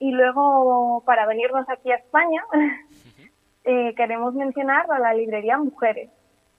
Y 0.00 0.10
luego, 0.10 1.02
para 1.06 1.24
venirnos 1.24 1.66
aquí 1.70 1.92
a 1.92 1.96
España, 1.96 2.44
eh, 3.64 3.94
queremos 3.94 4.34
mencionar 4.34 4.84
a 4.92 4.98
la 4.98 5.14
librería 5.14 5.56
Mujeres, 5.56 6.10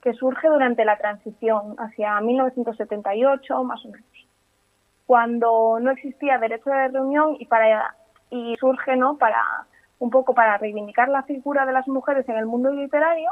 que 0.02 0.14
surge 0.14 0.48
durante 0.48 0.84
la 0.84 0.98
transición 0.98 1.76
hacia 1.78 2.20
1978, 2.20 3.62
más 3.62 3.84
o 3.84 3.88
menos, 3.88 4.26
cuando 5.06 5.78
no 5.80 5.92
existía 5.92 6.38
derecho 6.38 6.70
de 6.70 6.88
reunión 6.88 7.36
y 7.38 7.46
para 7.46 7.94
y 8.30 8.56
surge, 8.56 8.96
¿no? 8.96 9.16
Para 9.16 9.44
un 10.02 10.10
poco 10.10 10.34
para 10.34 10.58
reivindicar 10.58 11.08
la 11.08 11.22
figura 11.22 11.64
de 11.64 11.72
las 11.72 11.86
mujeres 11.86 12.28
en 12.28 12.36
el 12.36 12.46
mundo 12.46 12.72
literario 12.72 13.30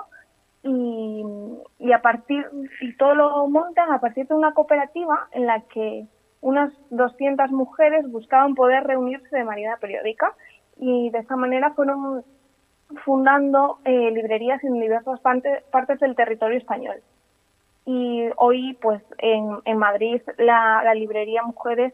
y, 0.62 1.92
a 1.92 2.00
partir 2.00 2.46
y 2.80 2.96
todo 2.96 3.16
lo 3.16 3.48
montan 3.48 3.90
a 3.90 4.00
partir 4.00 4.28
de 4.28 4.34
una 4.34 4.54
cooperativa 4.54 5.26
en 5.32 5.46
la 5.46 5.62
que 5.62 6.06
unas 6.40 6.72
200 6.90 7.50
mujeres 7.50 8.08
buscaban 8.08 8.54
poder 8.54 8.84
reunirse 8.84 9.36
de 9.36 9.42
manera 9.42 9.78
periódica 9.78 10.32
y 10.76 11.10
de 11.10 11.18
esta 11.18 11.34
manera 11.34 11.72
fueron 11.72 12.24
fundando 13.04 13.78
eh, 13.84 14.12
librerías 14.12 14.62
en 14.62 14.74
diversas 14.74 15.18
partes, 15.20 16.00
del 16.00 16.14
territorio 16.14 16.58
español. 16.58 17.02
Y 17.84 18.28
hoy, 18.36 18.78
pues, 18.80 19.02
en, 19.18 19.58
en 19.64 19.76
Madrid, 19.76 20.22
la, 20.38 20.82
la 20.84 20.94
librería 20.94 21.42
Mujeres 21.42 21.92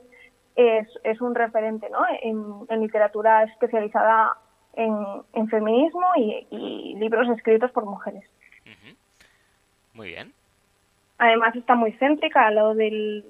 es, 0.55 0.87
es 1.03 1.21
un 1.23 1.35
referente 1.35 1.89
¿no? 1.89 2.01
en 2.21 2.81
literatura 2.81 3.45
especializada 3.45 4.37
en, 4.77 5.49
feminismo 5.49 6.07
y, 6.17 6.95
libros 6.99 7.29
escritos 7.37 7.71
por 7.73 7.85
mujeres. 7.85 8.25
Muy 9.95 10.09
bien. 10.09 10.33
Además 11.19 11.57
está 11.57 11.75
muy 11.75 11.93
céntrica 11.93 12.47
a 12.47 12.51
lo 12.51 12.75
del, 12.75 13.25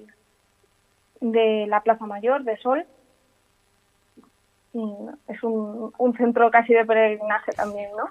de 1.21 1.65
la 1.67 1.81
Plaza 1.81 2.05
Mayor 2.05 2.43
de 2.43 2.57
Sol. 2.57 2.85
es 4.73 5.43
un, 5.43 5.93
un 5.97 6.17
centro 6.17 6.51
casi 6.51 6.73
de 6.73 6.85
peregrinaje 6.85 7.53
también, 7.53 7.89
¿no? 7.95 8.09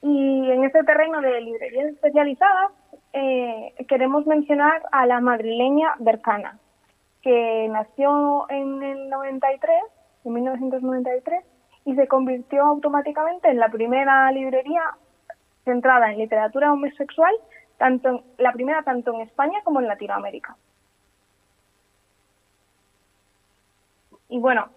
Y 0.00 0.50
en 0.50 0.64
este 0.64 0.84
terreno 0.84 1.20
de 1.20 1.40
librerías 1.40 1.88
especializadas 1.88 2.70
eh, 3.12 3.74
queremos 3.88 4.26
mencionar 4.26 4.82
a 4.92 5.06
la 5.06 5.20
madrileña 5.20 5.94
Bercana, 5.98 6.58
que 7.22 7.66
nació 7.68 8.48
en 8.48 8.82
el 8.82 9.08
93, 9.08 9.76
en 10.24 10.32
1993, 10.32 11.44
y 11.88 11.94
se 11.94 12.06
convirtió 12.06 12.64
automáticamente 12.64 13.48
en 13.48 13.58
la 13.58 13.70
primera 13.70 14.30
librería 14.30 14.82
centrada 15.64 16.12
en 16.12 16.18
literatura 16.18 16.70
homosexual, 16.70 17.34
tanto 17.78 18.24
la 18.36 18.52
primera 18.52 18.82
tanto 18.82 19.14
en 19.14 19.22
España 19.22 19.60
como 19.64 19.80
en 19.80 19.88
Latinoamérica. 19.88 20.54
Y 24.28 24.38
bueno, 24.38 24.68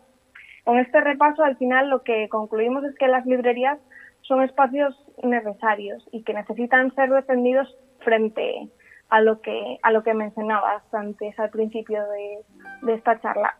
con 0.63 0.79
este 0.79 1.01
repaso 1.01 1.43
al 1.43 1.57
final 1.57 1.89
lo 1.89 2.01
que 2.01 2.29
concluimos 2.29 2.85
es 2.85 2.95
que 2.95 3.09
las 3.09 3.25
librerías 3.25 3.77
son 4.21 4.41
espacios 4.41 4.95
necesarios 5.21 6.07
y 6.13 6.23
que 6.23 6.33
necesitan 6.33 6.95
ser 6.95 7.09
defendidos 7.09 7.75
frente 7.99 8.69
a 9.09 9.19
lo 9.19 9.41
que 9.41 9.79
a 9.83 9.91
lo 9.91 10.01
que 10.01 10.13
mencionabas 10.13 10.81
antes 10.93 11.37
al 11.37 11.49
principio 11.49 12.01
de, 12.07 12.45
de 12.83 12.93
esta 12.93 13.19
charla 13.19 13.57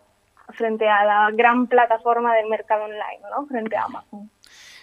frente 0.52 0.88
a 0.88 1.04
la 1.06 1.30
gran 1.32 1.68
plataforma 1.68 2.36
del 2.36 2.48
mercado 2.48 2.86
online, 2.86 3.22
¿no? 3.30 3.46
Frente 3.48 3.76
a 3.76 3.84
Amazon. 3.84 4.30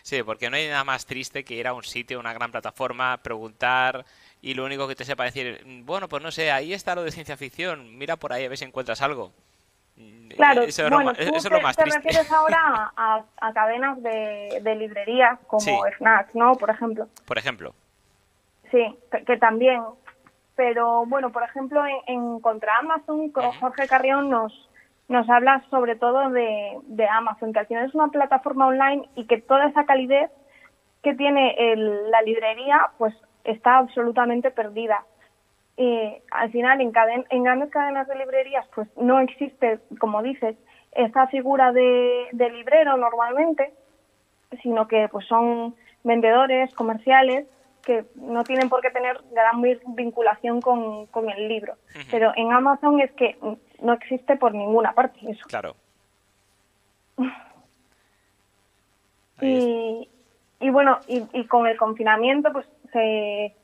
Sí, 0.03 0.23
porque 0.23 0.49
no 0.49 0.57
hay 0.57 0.69
nada 0.69 0.85
más 0.85 1.05
triste 1.05 1.45
que 1.45 1.55
ir 1.55 1.67
a 1.67 1.75
un 1.75 1.83
sitio, 1.83 2.19
una 2.19 2.33
gran 2.33 2.51
plataforma, 2.51 3.19
preguntar 3.19 4.07
y 4.41 4.55
lo 4.55 4.65
único 4.65 4.89
que 4.89 4.95
te 4.95 5.05
sepa 5.05 5.25
decir, 5.25 5.63
bueno, 5.85 6.09
pues 6.09 6.23
no 6.23 6.31
sé, 6.31 6.51
ahí 6.51 6.73
está 6.73 6.95
lo 6.95 7.03
de 7.03 7.11
ciencia 7.11 7.37
ficción, 7.37 7.99
mira 7.99 8.17
por 8.17 8.33
ahí 8.33 8.45
a 8.45 8.49
ver 8.49 8.57
si 8.57 8.65
encuentras 8.65 9.03
algo. 9.03 9.33
Claro, 10.37 10.63
eso, 10.63 10.89
bueno, 10.89 11.11
es, 11.11 11.27
tú 11.27 11.33
te, 11.33 11.51
te 11.51 11.85
refieres 11.85 12.31
ahora 12.31 12.93
a, 12.97 13.25
a 13.41 13.53
cadenas 13.53 14.01
de, 14.01 14.61
de, 14.63 14.75
librerías 14.77 15.39
como 15.47 15.61
sí. 15.61 15.77
Snacks, 15.97 16.35
¿no? 16.35 16.55
Por 16.55 16.71
ejemplo. 16.71 17.09
Por 17.27 17.37
ejemplo. 17.37 17.75
Sí, 18.71 18.97
que 19.27 19.37
también. 19.39 19.83
Pero 20.55 21.05
bueno, 21.07 21.31
por 21.31 21.43
ejemplo, 21.43 21.85
en, 21.85 21.97
en 22.07 22.41
Contra 22.41 22.79
Amazon, 22.79 23.33
Jorge 23.33 23.89
Carrión 23.89 24.31
nos, 24.31 24.68
nos 25.09 25.29
habla 25.31 25.63
sobre 25.71 25.97
todo 25.97 26.31
de, 26.31 26.79
de, 26.83 27.09
Amazon, 27.09 27.53
que 27.53 27.61
al 27.61 27.67
final 27.67 27.87
es 27.87 27.95
una 27.95 28.09
plataforma 28.09 28.67
online 28.67 29.09
y 29.15 29.27
que 29.27 29.41
toda 29.41 29.67
esa 29.67 29.85
calidez 29.85 30.31
que 31.03 31.15
tiene 31.15 31.55
el, 31.59 32.11
la 32.11 32.23
librería, 32.23 32.91
pues 32.99 33.15
está 33.45 33.79
absolutamente 33.79 34.51
perdida. 34.51 35.05
Eh, 35.79 36.21
al 36.31 36.51
final, 36.51 36.81
en, 36.81 36.93
caden 36.93 37.25
en 37.31 37.45
grandes 37.45 37.71
cadenas 37.71 38.07
de 38.09 38.17
librerías, 38.17 38.67
pues 38.75 38.89
no 38.97 39.21
existe, 39.21 39.79
como 39.99 40.23
dices, 40.23 40.57
esa 40.93 41.27
figura 41.29 41.73
de, 41.73 42.27
de 42.33 42.51
librero 42.51 42.97
normalmente, 42.97 43.73
sino 44.63 44.89
que 44.89 45.09
pues 45.09 45.27
son 45.27 45.75
vendedores 46.05 46.75
comerciales 46.75 47.47
que 47.89 48.05
no 48.17 48.45
tienen 48.45 48.69
por 48.69 48.83
qué 48.83 48.91
tener 48.91 49.19
gran 49.33 49.63
vinculación 49.97 50.61
con, 50.61 51.07
con 51.07 51.31
el 51.31 51.49
libro. 51.49 51.73
Uh 51.73 52.01
-huh. 52.01 52.07
Pero 52.11 52.33
en 52.37 52.53
Amazon 52.53 53.01
es 53.01 53.11
que 53.13 53.39
no 53.81 53.95
existe 53.95 54.37
por 54.37 54.55
ninguna 54.55 54.93
parte 54.93 55.19
eso. 55.23 55.43
Claro. 55.49 55.75
y, 59.41 60.07
y 60.61 60.71
bueno, 60.71 60.99
y, 61.09 61.25
y, 61.33 61.47
con 61.47 61.67
el 61.67 61.79
confinamiento 61.79 62.53
pues 62.53 62.67
se, 62.93 63.55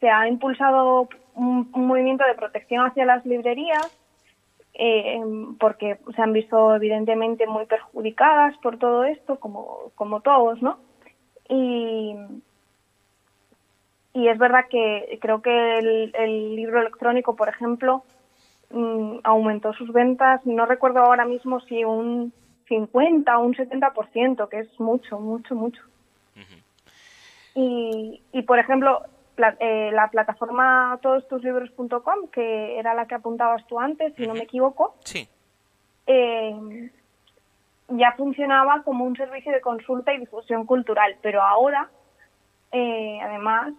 se 0.00 0.10
ha 0.10 0.26
impulsado 0.26 1.08
un, 1.36 1.70
un, 1.72 1.86
movimiento 1.86 2.24
de 2.26 2.34
protección 2.34 2.84
hacia 2.84 3.04
las 3.04 3.24
librerías 3.24 3.96
eh, 4.74 5.20
porque 5.60 5.98
se 6.16 6.20
han 6.20 6.32
visto 6.32 6.74
evidentemente 6.74 7.46
muy 7.46 7.66
perjudicadas 7.66 8.58
por 8.58 8.78
todo 8.78 9.04
esto, 9.04 9.38
como, 9.38 9.92
como 9.94 10.20
todos, 10.20 10.60
¿no? 10.60 10.78
Y, 11.48 12.16
y 14.14 14.28
es 14.28 14.38
verdad 14.38 14.66
que 14.68 15.18
creo 15.20 15.40
que 15.40 15.78
el, 15.78 16.12
el 16.14 16.56
libro 16.56 16.80
electrónico, 16.80 17.34
por 17.34 17.48
ejemplo, 17.48 18.04
mmm, 18.70 19.18
aumentó 19.24 19.72
sus 19.72 19.92
ventas, 19.92 20.44
no 20.44 20.66
recuerdo 20.66 21.00
ahora 21.00 21.24
mismo 21.24 21.60
si 21.60 21.84
un 21.84 22.32
50 22.68 23.38
o 23.38 23.44
un 23.44 23.54
70%, 23.54 24.48
que 24.48 24.58
es 24.60 24.80
mucho, 24.80 25.18
mucho, 25.18 25.54
mucho. 25.54 25.82
Uh 26.36 26.40
-huh. 26.40 26.62
y, 27.54 28.22
y, 28.32 28.42
por 28.42 28.58
ejemplo, 28.58 29.02
la, 29.36 29.56
eh, 29.60 29.90
la 29.92 30.08
plataforma 30.08 30.98
todostuslibros.com, 31.02 32.28
que 32.30 32.78
era 32.78 32.94
la 32.94 33.06
que 33.06 33.14
apuntabas 33.14 33.66
tú 33.66 33.78
antes, 33.80 34.14
si 34.14 34.22
uh 34.22 34.24
-huh. 34.24 34.28
no 34.28 34.34
me 34.34 34.42
equivoco, 34.44 34.94
sí. 35.04 35.28
eh, 36.06 36.90
ya 37.88 38.12
funcionaba 38.12 38.82
como 38.84 39.04
un 39.04 39.16
servicio 39.16 39.52
de 39.52 39.60
consulta 39.60 40.12
y 40.12 40.18
difusión 40.18 40.64
cultural, 40.66 41.16
pero 41.22 41.42
ahora, 41.42 41.90
eh, 42.72 43.18
además, 43.22 43.74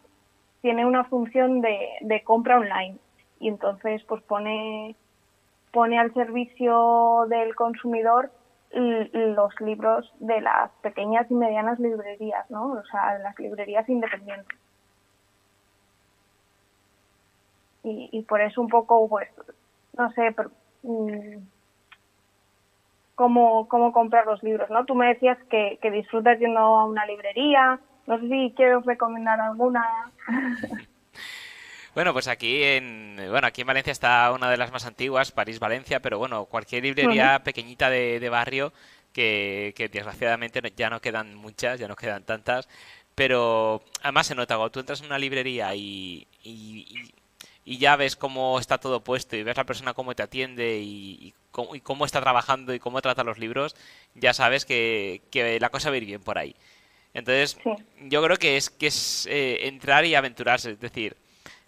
tiene 0.63 0.85
una 0.85 1.03
función 1.03 1.59
de, 1.59 1.77
de 1.99 2.23
compra 2.23 2.57
online 2.57 2.97
y 3.39 3.49
entonces 3.49 4.01
pues 4.05 4.23
pone 4.23 4.95
pone 5.71 5.99
al 5.99 6.13
servicio 6.13 7.25
del 7.27 7.53
consumidor 7.53 8.31
los 8.73 9.59
libros 9.59 10.11
de 10.19 10.39
las 10.41 10.71
pequeñas 10.81 11.29
y 11.29 11.35
medianas 11.35 11.79
librerías, 11.79 12.49
¿no? 12.49 12.71
O 12.71 12.83
sea, 12.85 13.19
las 13.19 13.37
librerías 13.37 13.87
independientes. 13.87 14.57
Y, 17.83 18.09
y 18.11 18.21
por 18.23 18.41
eso 18.41 18.61
un 18.61 18.69
poco, 18.69 19.07
pues, 19.07 19.29
no 19.97 20.11
sé, 20.13 20.33
mmm, 20.83 21.37
cómo, 23.15 23.67
cómo 23.67 23.91
comprar 23.91 24.25
los 24.25 24.41
libros, 24.41 24.69
¿no? 24.69 24.85
Tú 24.85 24.95
me 24.95 25.07
decías 25.07 25.37
que, 25.49 25.77
que 25.81 25.91
disfrutas 25.91 26.39
yendo 26.39 26.59
a 26.59 26.85
una 26.85 27.05
librería, 27.05 27.79
no 28.07 28.19
sé 28.19 28.27
si 28.27 28.53
quieres 28.55 28.85
recomendar 28.85 29.39
alguna. 29.39 29.83
Bueno, 31.95 32.11
pues 32.11 32.27
aquí 32.27 32.63
en 32.63 33.17
bueno 33.29 33.45
aquí 33.45 33.61
en 33.61 33.67
Valencia 33.67 33.91
está 33.91 34.31
una 34.31 34.49
de 34.49 34.57
las 34.57 34.71
más 34.71 34.87
antiguas, 34.87 35.31
París 35.31 35.59
Valencia, 35.59 35.99
pero 35.99 36.17
bueno, 36.17 36.45
cualquier 36.45 36.81
librería 36.81 37.43
pequeñita 37.43 37.91
de, 37.91 38.19
de 38.19 38.29
barrio 38.29 38.73
que, 39.13 39.73
que, 39.75 39.89
desgraciadamente 39.89 40.59
ya 40.75 40.89
no 40.89 41.01
quedan 41.01 41.35
muchas, 41.35 41.79
ya 41.79 41.87
no 41.87 41.95
quedan 41.95 42.23
tantas, 42.23 42.67
pero 43.13 43.83
además 44.01 44.25
se 44.25 44.33
nota 44.33 44.55
cuando 44.55 44.71
tú 44.71 44.79
entras 44.79 45.01
en 45.01 45.05
una 45.05 45.19
librería 45.19 45.75
y, 45.75 46.27
y, 46.43 47.13
y 47.65 47.77
ya 47.77 47.95
ves 47.95 48.15
cómo 48.15 48.59
está 48.59 48.77
todo 48.77 49.03
puesto 49.03 49.35
y 49.35 49.43
ves 49.43 49.57
la 49.57 49.65
persona 49.65 49.93
cómo 49.93 50.15
te 50.15 50.23
atiende 50.23 50.79
y, 50.81 51.33
cómo, 51.51 52.05
está 52.05 52.19
trabajando 52.19 52.73
y 52.73 52.79
cómo 52.79 53.01
trata 53.01 53.23
los 53.23 53.37
libros, 53.37 53.75
ya 54.15 54.33
sabes 54.33 54.65
que, 54.65 55.21
la 55.61 55.69
cosa 55.69 55.89
va 55.89 55.95
a 55.95 55.97
ir 55.97 56.05
bien 56.05 56.21
por 56.21 56.37
ahí. 56.37 56.55
Entonces, 57.13 57.57
yo 58.01 58.23
creo 58.23 58.37
que 58.37 58.57
es 58.57 58.69
que 58.69 58.87
es 58.87 59.27
eh, 59.29 59.67
entrar 59.67 60.05
y 60.05 60.15
aventurarse, 60.15 60.71
es 60.71 60.79
decir, 60.79 61.15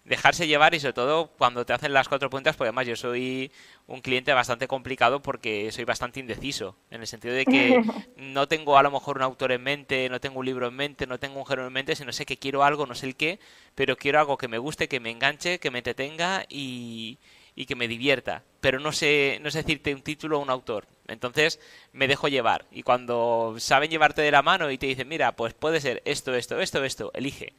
dejarse 0.04 0.46
llevar 0.46 0.74
y 0.74 0.80
sobre 0.80 0.92
todo 0.92 1.28
cuando 1.38 1.66
te 1.66 1.72
hacen 1.72 1.92
las 1.92 2.08
cuatro 2.08 2.30
puntas, 2.30 2.56
pues 2.56 2.68
además 2.68 2.86
yo 2.86 2.96
soy 2.96 3.50
un 3.86 4.00
cliente 4.00 4.32
bastante 4.32 4.68
complicado 4.68 5.20
porque 5.20 5.70
soy 5.72 5.84
bastante 5.84 6.20
indeciso, 6.20 6.76
en 6.90 7.00
el 7.00 7.06
sentido 7.06 7.34
de 7.34 7.44
que 7.44 7.82
no 8.16 8.46
tengo 8.48 8.78
a 8.78 8.82
lo 8.82 8.90
mejor 8.90 9.16
un 9.16 9.22
autor 9.22 9.52
en 9.52 9.62
mente, 9.62 10.08
no 10.08 10.20
tengo 10.20 10.40
un 10.40 10.46
libro 10.46 10.68
en 10.68 10.74
mente, 10.74 11.06
no 11.06 11.18
tengo 11.18 11.38
un 11.38 11.46
género 11.46 11.66
en 11.66 11.72
mente, 11.72 11.96
sino 11.96 12.12
sé 12.12 12.24
que 12.24 12.38
quiero 12.38 12.62
algo, 12.62 12.86
no 12.86 12.94
sé 12.94 13.06
el 13.06 13.16
qué, 13.16 13.40
pero 13.74 13.96
quiero 13.96 14.20
algo 14.20 14.38
que 14.38 14.48
me 14.48 14.58
guste, 14.58 14.88
que 14.88 15.00
me 15.00 15.10
enganche, 15.10 15.58
que 15.58 15.70
me 15.70 15.78
entretenga 15.78 16.44
y, 16.48 17.18
y 17.56 17.66
que 17.66 17.74
me 17.74 17.88
divierta, 17.88 18.44
pero 18.60 18.78
no 18.78 18.92
sé, 18.92 19.40
no 19.42 19.50
sé 19.50 19.62
decirte 19.62 19.92
un 19.92 20.02
título 20.02 20.38
o 20.38 20.42
un 20.42 20.50
autor. 20.50 20.86
Entonces 21.08 21.58
me 21.92 22.06
dejo 22.06 22.28
llevar 22.28 22.66
y 22.70 22.84
cuando 22.84 23.56
saben 23.58 23.90
llevarte 23.90 24.22
de 24.22 24.30
la 24.30 24.42
mano 24.42 24.70
y 24.70 24.78
te 24.78 24.86
dicen, 24.86 25.08
mira, 25.08 25.32
pues 25.32 25.54
puede 25.54 25.80
ser 25.80 26.02
esto, 26.04 26.34
esto, 26.34 26.60
esto, 26.60 26.84
esto, 26.84 27.10
elige 27.14 27.54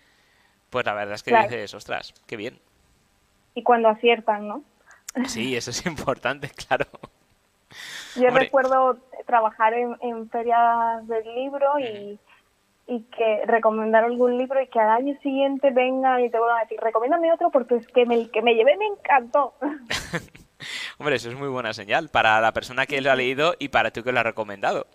pues 0.69 0.85
la 0.85 0.93
verdad 0.93 1.15
es 1.15 1.23
que 1.23 1.35
dices, 1.35 1.73
ostras, 1.73 2.13
qué 2.25 2.35
bien. 2.35 2.59
Y 3.55 3.63
cuando 3.63 3.89
aciertan, 3.89 4.47
¿no? 4.47 4.63
Sí, 5.25 5.55
eso 5.55 5.71
es 5.71 5.85
importante, 5.85 6.49
claro. 6.49 6.85
Yo 8.15 8.29
recuerdo 8.29 8.97
trabajar 9.25 9.73
en, 9.73 10.29
ferias 10.29 11.07
del 11.07 11.35
libro 11.35 11.79
y, 11.79 12.19
y, 12.87 13.03
que 13.03 13.45
recomendar 13.45 14.03
algún 14.03 14.37
libro 14.37 14.61
y 14.61 14.67
que 14.67 14.79
al 14.79 14.89
año 14.89 15.17
siguiente 15.21 15.71
venga 15.71 16.21
y 16.21 16.29
te 16.29 16.37
vuelvan 16.37 16.59
a 16.59 16.63
decir, 16.63 16.79
recomiéndame 16.81 17.31
otro 17.31 17.49
porque 17.51 17.75
es 17.75 17.87
que 17.87 18.03
el 18.03 18.31
que 18.31 18.41
me 18.41 18.55
llevé 18.55 18.77
me 18.77 18.85
encantó. 18.85 19.53
Hombre, 20.97 21.15
eso 21.15 21.29
es 21.29 21.37
muy 21.37 21.49
buena 21.49 21.73
señal 21.73 22.09
para 22.09 22.41
la 22.41 22.51
persona 22.53 22.85
que 22.85 23.01
lo 23.01 23.11
ha 23.11 23.15
leído 23.15 23.53
y 23.59 23.69
para 23.69 23.91
tú 23.91 24.03
que 24.03 24.11
lo 24.11 24.19
ha 24.19 24.23
recomendado. 24.23 24.87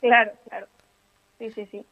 Claro, 0.00 0.32
claro. 0.48 0.66
Sí, 1.38 1.50
sí, 1.50 1.66
sí. 1.66 1.86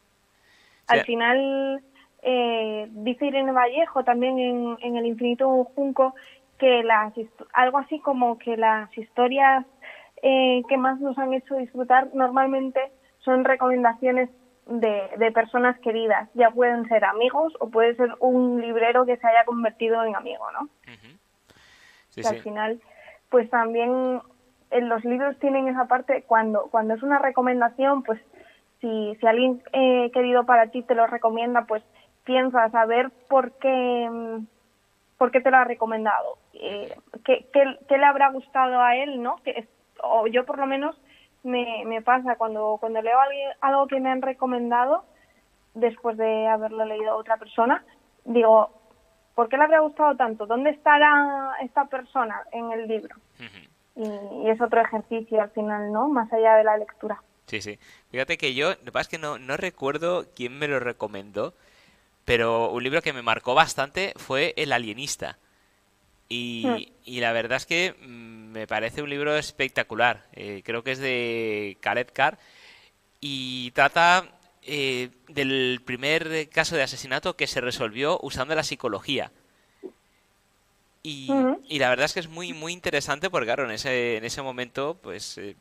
Al 0.87 1.01
final 1.03 1.83
eh, 2.21 2.87
dice 2.89 3.25
Irene 3.25 3.51
Vallejo 3.51 4.03
también 4.03 4.39
en, 4.39 4.77
en 4.81 4.97
El 4.97 5.05
Infinito 5.05 5.63
Junco 5.75 6.15
que 6.57 6.83
las 6.83 7.13
algo 7.53 7.79
así 7.79 7.99
como 7.99 8.37
que 8.37 8.55
las 8.55 8.95
historias 8.97 9.65
eh, 10.21 10.63
que 10.69 10.77
más 10.77 10.99
nos 10.99 11.17
han 11.17 11.33
hecho 11.33 11.55
disfrutar 11.55 12.09
normalmente 12.13 12.79
son 13.19 13.43
recomendaciones 13.43 14.29
de, 14.65 15.09
de, 15.17 15.31
personas 15.31 15.79
queridas. 15.79 16.29
Ya 16.33 16.51
pueden 16.51 16.87
ser 16.87 17.05
amigos 17.05 17.53
o 17.59 17.69
puede 17.69 17.95
ser 17.95 18.13
un 18.19 18.61
librero 18.61 19.05
que 19.05 19.17
se 19.17 19.27
haya 19.27 19.45
convertido 19.45 20.03
en 20.03 20.15
amigo, 20.15 20.45
¿no? 20.51 20.69
que 22.15 22.27
al 22.27 22.41
final, 22.41 22.81
pues 23.29 23.49
también 23.49 24.21
en 24.71 24.89
los 24.89 25.03
libros 25.03 25.37
tienen 25.39 25.67
esa 25.67 25.85
parte, 25.85 26.23
cuando, 26.27 26.67
cuando 26.71 26.93
es 26.93 27.03
una 27.03 27.19
recomendación, 27.19 28.03
pues 28.03 28.19
si, 28.81 29.15
si 29.19 29.27
alguien 29.27 29.61
eh, 29.73 30.11
querido 30.13 30.45
para 30.45 30.67
ti 30.67 30.81
te 30.81 30.95
lo 30.95 31.07
recomienda, 31.07 31.65
pues 31.65 31.83
piensas, 32.23 32.73
a 32.73 32.85
ver 32.85 33.11
por 33.29 33.51
qué, 33.53 34.09
mm, 34.09 34.45
por 35.17 35.31
qué 35.31 35.41
te 35.41 35.51
lo 35.51 35.57
ha 35.57 35.63
recomendado, 35.63 36.37
eh, 36.53 36.93
¿qué, 37.23 37.45
qué, 37.53 37.97
le 37.97 38.05
habrá 38.05 38.29
gustado 38.31 38.81
a 38.81 38.95
él, 38.95 39.21
¿no? 39.21 39.37
Que, 39.43 39.67
o 40.03 40.27
yo 40.27 40.45
por 40.45 40.57
lo 40.57 40.65
menos 40.65 40.99
me, 41.45 41.83
me 41.85 42.01
pasa 42.01 42.35
cuando, 42.35 42.77
cuando 42.79 43.01
leo 43.01 43.17
algo 43.61 43.87
que 43.87 43.99
me 43.99 44.09
han 44.09 44.21
recomendado, 44.21 45.05
después 45.73 46.17
de 46.17 46.47
haberlo 46.47 46.85
leído 46.85 47.11
a 47.11 47.15
otra 47.15 47.37
persona, 47.37 47.83
digo, 48.25 48.69
¿por 49.35 49.49
qué 49.49 49.57
le 49.57 49.63
habría 49.63 49.79
gustado 49.79 50.15
tanto? 50.15 50.45
¿Dónde 50.45 50.71
estará 50.71 51.55
esta 51.61 51.85
persona 51.85 52.41
en 52.51 52.71
el 52.71 52.87
libro? 52.87 53.15
y, 53.95 54.49
es 54.49 54.59
otro 54.61 54.81
ejercicio 54.81 55.41
al 55.41 55.51
final, 55.51 55.91
¿no? 55.91 56.09
Más 56.09 56.31
allá 56.33 56.55
de 56.55 56.63
la 56.63 56.77
lectura. 56.77 57.21
Sí, 57.47 57.61
sí. 57.61 57.79
Fíjate 58.09 58.37
que 58.37 58.53
yo, 58.53 58.71
lo 58.71 58.77
que 58.77 58.91
pasa 58.91 59.01
es 59.01 59.07
que 59.09 59.17
no, 59.19 59.37
no 59.37 59.55
recuerdo 59.55 60.25
quién 60.35 60.57
me 60.57 60.67
lo 60.67 60.79
recomendó, 60.79 61.53
pero 62.25 62.71
un 62.71 62.83
libro 62.83 63.01
que 63.01 63.13
me 63.13 63.21
marcó 63.21 63.53
bastante 63.53 64.13
fue 64.17 64.53
El 64.57 64.73
alienista. 64.73 65.37
Y, 66.27 66.65
hmm. 66.65 66.93
y 67.05 67.19
la 67.19 67.31
verdad 67.33 67.57
es 67.57 67.65
que 67.65 67.93
mm, 68.01 68.51
me 68.51 68.67
parece 68.67 69.01
un 69.01 69.09
libro 69.09 69.37
espectacular. 69.37 70.25
Eh, 70.33 70.61
creo 70.65 70.83
que 70.83 70.91
es 70.91 70.99
de 70.99 71.77
Khaled 71.81 72.07
Carr 72.13 72.39
y 73.19 73.71
trata 73.71 74.29
eh, 74.63 75.09
del 75.27 75.81
primer 75.85 76.49
caso 76.49 76.75
de 76.75 76.83
asesinato 76.83 77.35
que 77.35 77.47
se 77.47 77.61
resolvió 77.61 78.19
usando 78.21 78.55
la 78.55 78.63
psicología. 78.63 79.31
Y, 81.03 81.29
y, 81.67 81.77
la 81.77 81.89
verdad 81.89 82.05
es 82.05 82.13
que 82.13 82.19
es 82.19 82.27
muy 82.27 82.53
muy 82.53 82.73
interesante 82.73 83.29
porque 83.29 83.45
claro, 83.45 83.65
en 83.65 83.71
ese, 83.71 84.17
en 84.17 84.25
ese 84.25 84.41
momento 84.41 84.97
pues 85.03 85.37
eh, 85.37 85.55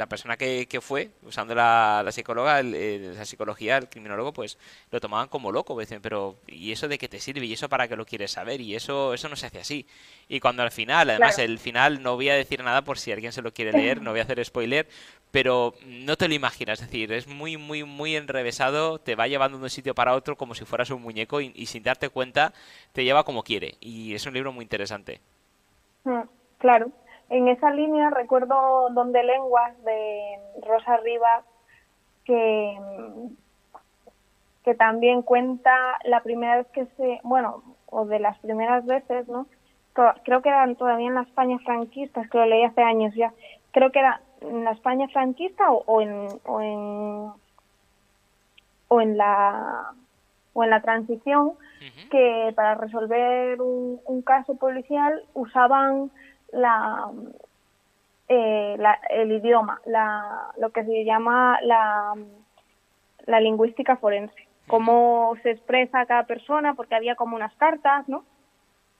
la 0.00 0.06
persona 0.06 0.38
que, 0.38 0.66
que 0.66 0.80
fue, 0.80 1.10
usando 1.24 1.54
la, 1.54 2.00
la 2.02 2.10
psicóloga, 2.10 2.62
la 2.62 3.24
psicología, 3.26 3.76
el 3.76 3.90
criminólogo, 3.90 4.32
pues 4.32 4.56
lo 4.90 4.98
tomaban 4.98 5.28
como 5.28 5.52
loco. 5.52 5.78
Dicen, 5.78 6.00
pero 6.00 6.36
¿y 6.46 6.72
eso 6.72 6.88
de 6.88 6.96
qué 6.96 7.06
te 7.06 7.20
sirve? 7.20 7.44
¿Y 7.44 7.52
eso 7.52 7.68
para 7.68 7.86
qué 7.86 7.96
lo 7.96 8.06
quieres 8.06 8.30
saber? 8.30 8.62
Y 8.62 8.74
eso, 8.74 9.12
eso 9.12 9.28
no 9.28 9.36
se 9.36 9.44
hace 9.44 9.58
así. 9.58 9.86
Y 10.26 10.40
cuando 10.40 10.62
al 10.62 10.70
final, 10.70 11.10
además, 11.10 11.38
el 11.38 11.58
final 11.58 12.02
no 12.02 12.14
voy 12.14 12.30
a 12.30 12.34
decir 12.34 12.64
nada 12.64 12.80
por 12.80 12.98
si 12.98 13.12
alguien 13.12 13.30
se 13.30 13.42
lo 13.42 13.52
quiere 13.52 13.72
leer, 13.72 14.00
no 14.02 14.12
voy 14.12 14.20
a 14.20 14.22
hacer 14.22 14.42
spoiler, 14.42 14.88
pero 15.30 15.74
no 15.84 16.16
te 16.16 16.28
lo 16.28 16.34
imaginas. 16.34 16.80
Es 16.80 16.86
decir, 16.86 17.12
es 17.12 17.26
muy, 17.26 17.58
muy, 17.58 17.84
muy 17.84 18.16
enrevesado, 18.16 19.00
te 19.00 19.16
va 19.16 19.28
llevando 19.28 19.58
de 19.58 19.64
un 19.64 19.70
sitio 19.70 19.94
para 19.94 20.14
otro 20.14 20.34
como 20.34 20.54
si 20.54 20.64
fueras 20.64 20.88
un 20.88 21.02
muñeco 21.02 21.42
y, 21.42 21.66
sin 21.66 21.82
darte 21.82 22.08
cuenta 22.08 22.54
te 22.94 23.04
lleva 23.04 23.24
como 23.24 23.42
quiere. 23.42 23.74
Y 23.80 24.14
es 24.14 24.24
un 24.24 24.32
libro 24.32 24.50
muy 24.50 24.62
interesante. 24.62 25.20
Mm, 26.04 26.22
claro. 26.56 26.90
En 27.30 27.46
esa 27.46 27.70
línea 27.70 28.10
recuerdo 28.10 28.90
Donde 28.90 29.22
Lenguas 29.22 29.82
de 29.84 30.38
Rosa 30.62 30.96
Rivas, 30.98 31.44
que, 32.24 32.78
que 34.64 34.74
también 34.74 35.22
cuenta 35.22 35.72
la 36.04 36.22
primera 36.22 36.56
vez 36.56 36.66
que 36.68 36.86
se, 36.96 37.20
bueno, 37.22 37.62
o 37.86 38.04
de 38.04 38.18
las 38.18 38.36
primeras 38.40 38.84
veces, 38.84 39.28
¿no? 39.28 39.46
Creo 40.24 40.42
que 40.42 40.48
eran 40.48 40.76
todavía 40.76 41.08
en 41.08 41.14
la 41.14 41.22
España 41.22 41.58
franquista, 41.64 42.20
es 42.20 42.30
que 42.30 42.38
lo 42.38 42.46
leí 42.46 42.64
hace 42.64 42.82
años 42.82 43.14
ya. 43.14 43.32
Creo 43.72 43.92
que 43.92 43.98
era 44.00 44.20
en 44.40 44.64
la 44.64 44.72
España 44.72 45.08
franquista 45.08 45.70
o, 45.70 46.00
en, 46.00 46.28
o 46.46 46.60
en 46.60 47.32
o 48.88 49.00
en 49.00 49.16
la 49.16 49.92
o 50.52 50.64
en 50.64 50.70
la 50.70 50.80
transición 50.80 51.52
que 52.10 52.52
para 52.56 52.74
resolver 52.74 53.60
un 53.60 54.22
caso 54.22 54.56
policial 54.56 55.22
usaban 55.34 56.10
eh, 58.28 58.76
la, 58.78 58.98
el 59.10 59.32
idioma, 59.32 59.80
la, 59.86 60.52
lo 60.58 60.70
que 60.70 60.84
se 60.84 61.04
llama 61.04 61.58
la, 61.62 62.14
la 63.26 63.40
lingüística 63.40 63.96
forense, 63.96 64.48
cómo 64.66 65.36
se 65.42 65.50
expresa 65.50 66.06
cada 66.06 66.24
persona, 66.24 66.74
porque 66.74 66.94
había 66.94 67.16
como 67.16 67.36
unas 67.36 67.54
cartas, 67.56 68.08
¿no? 68.08 68.24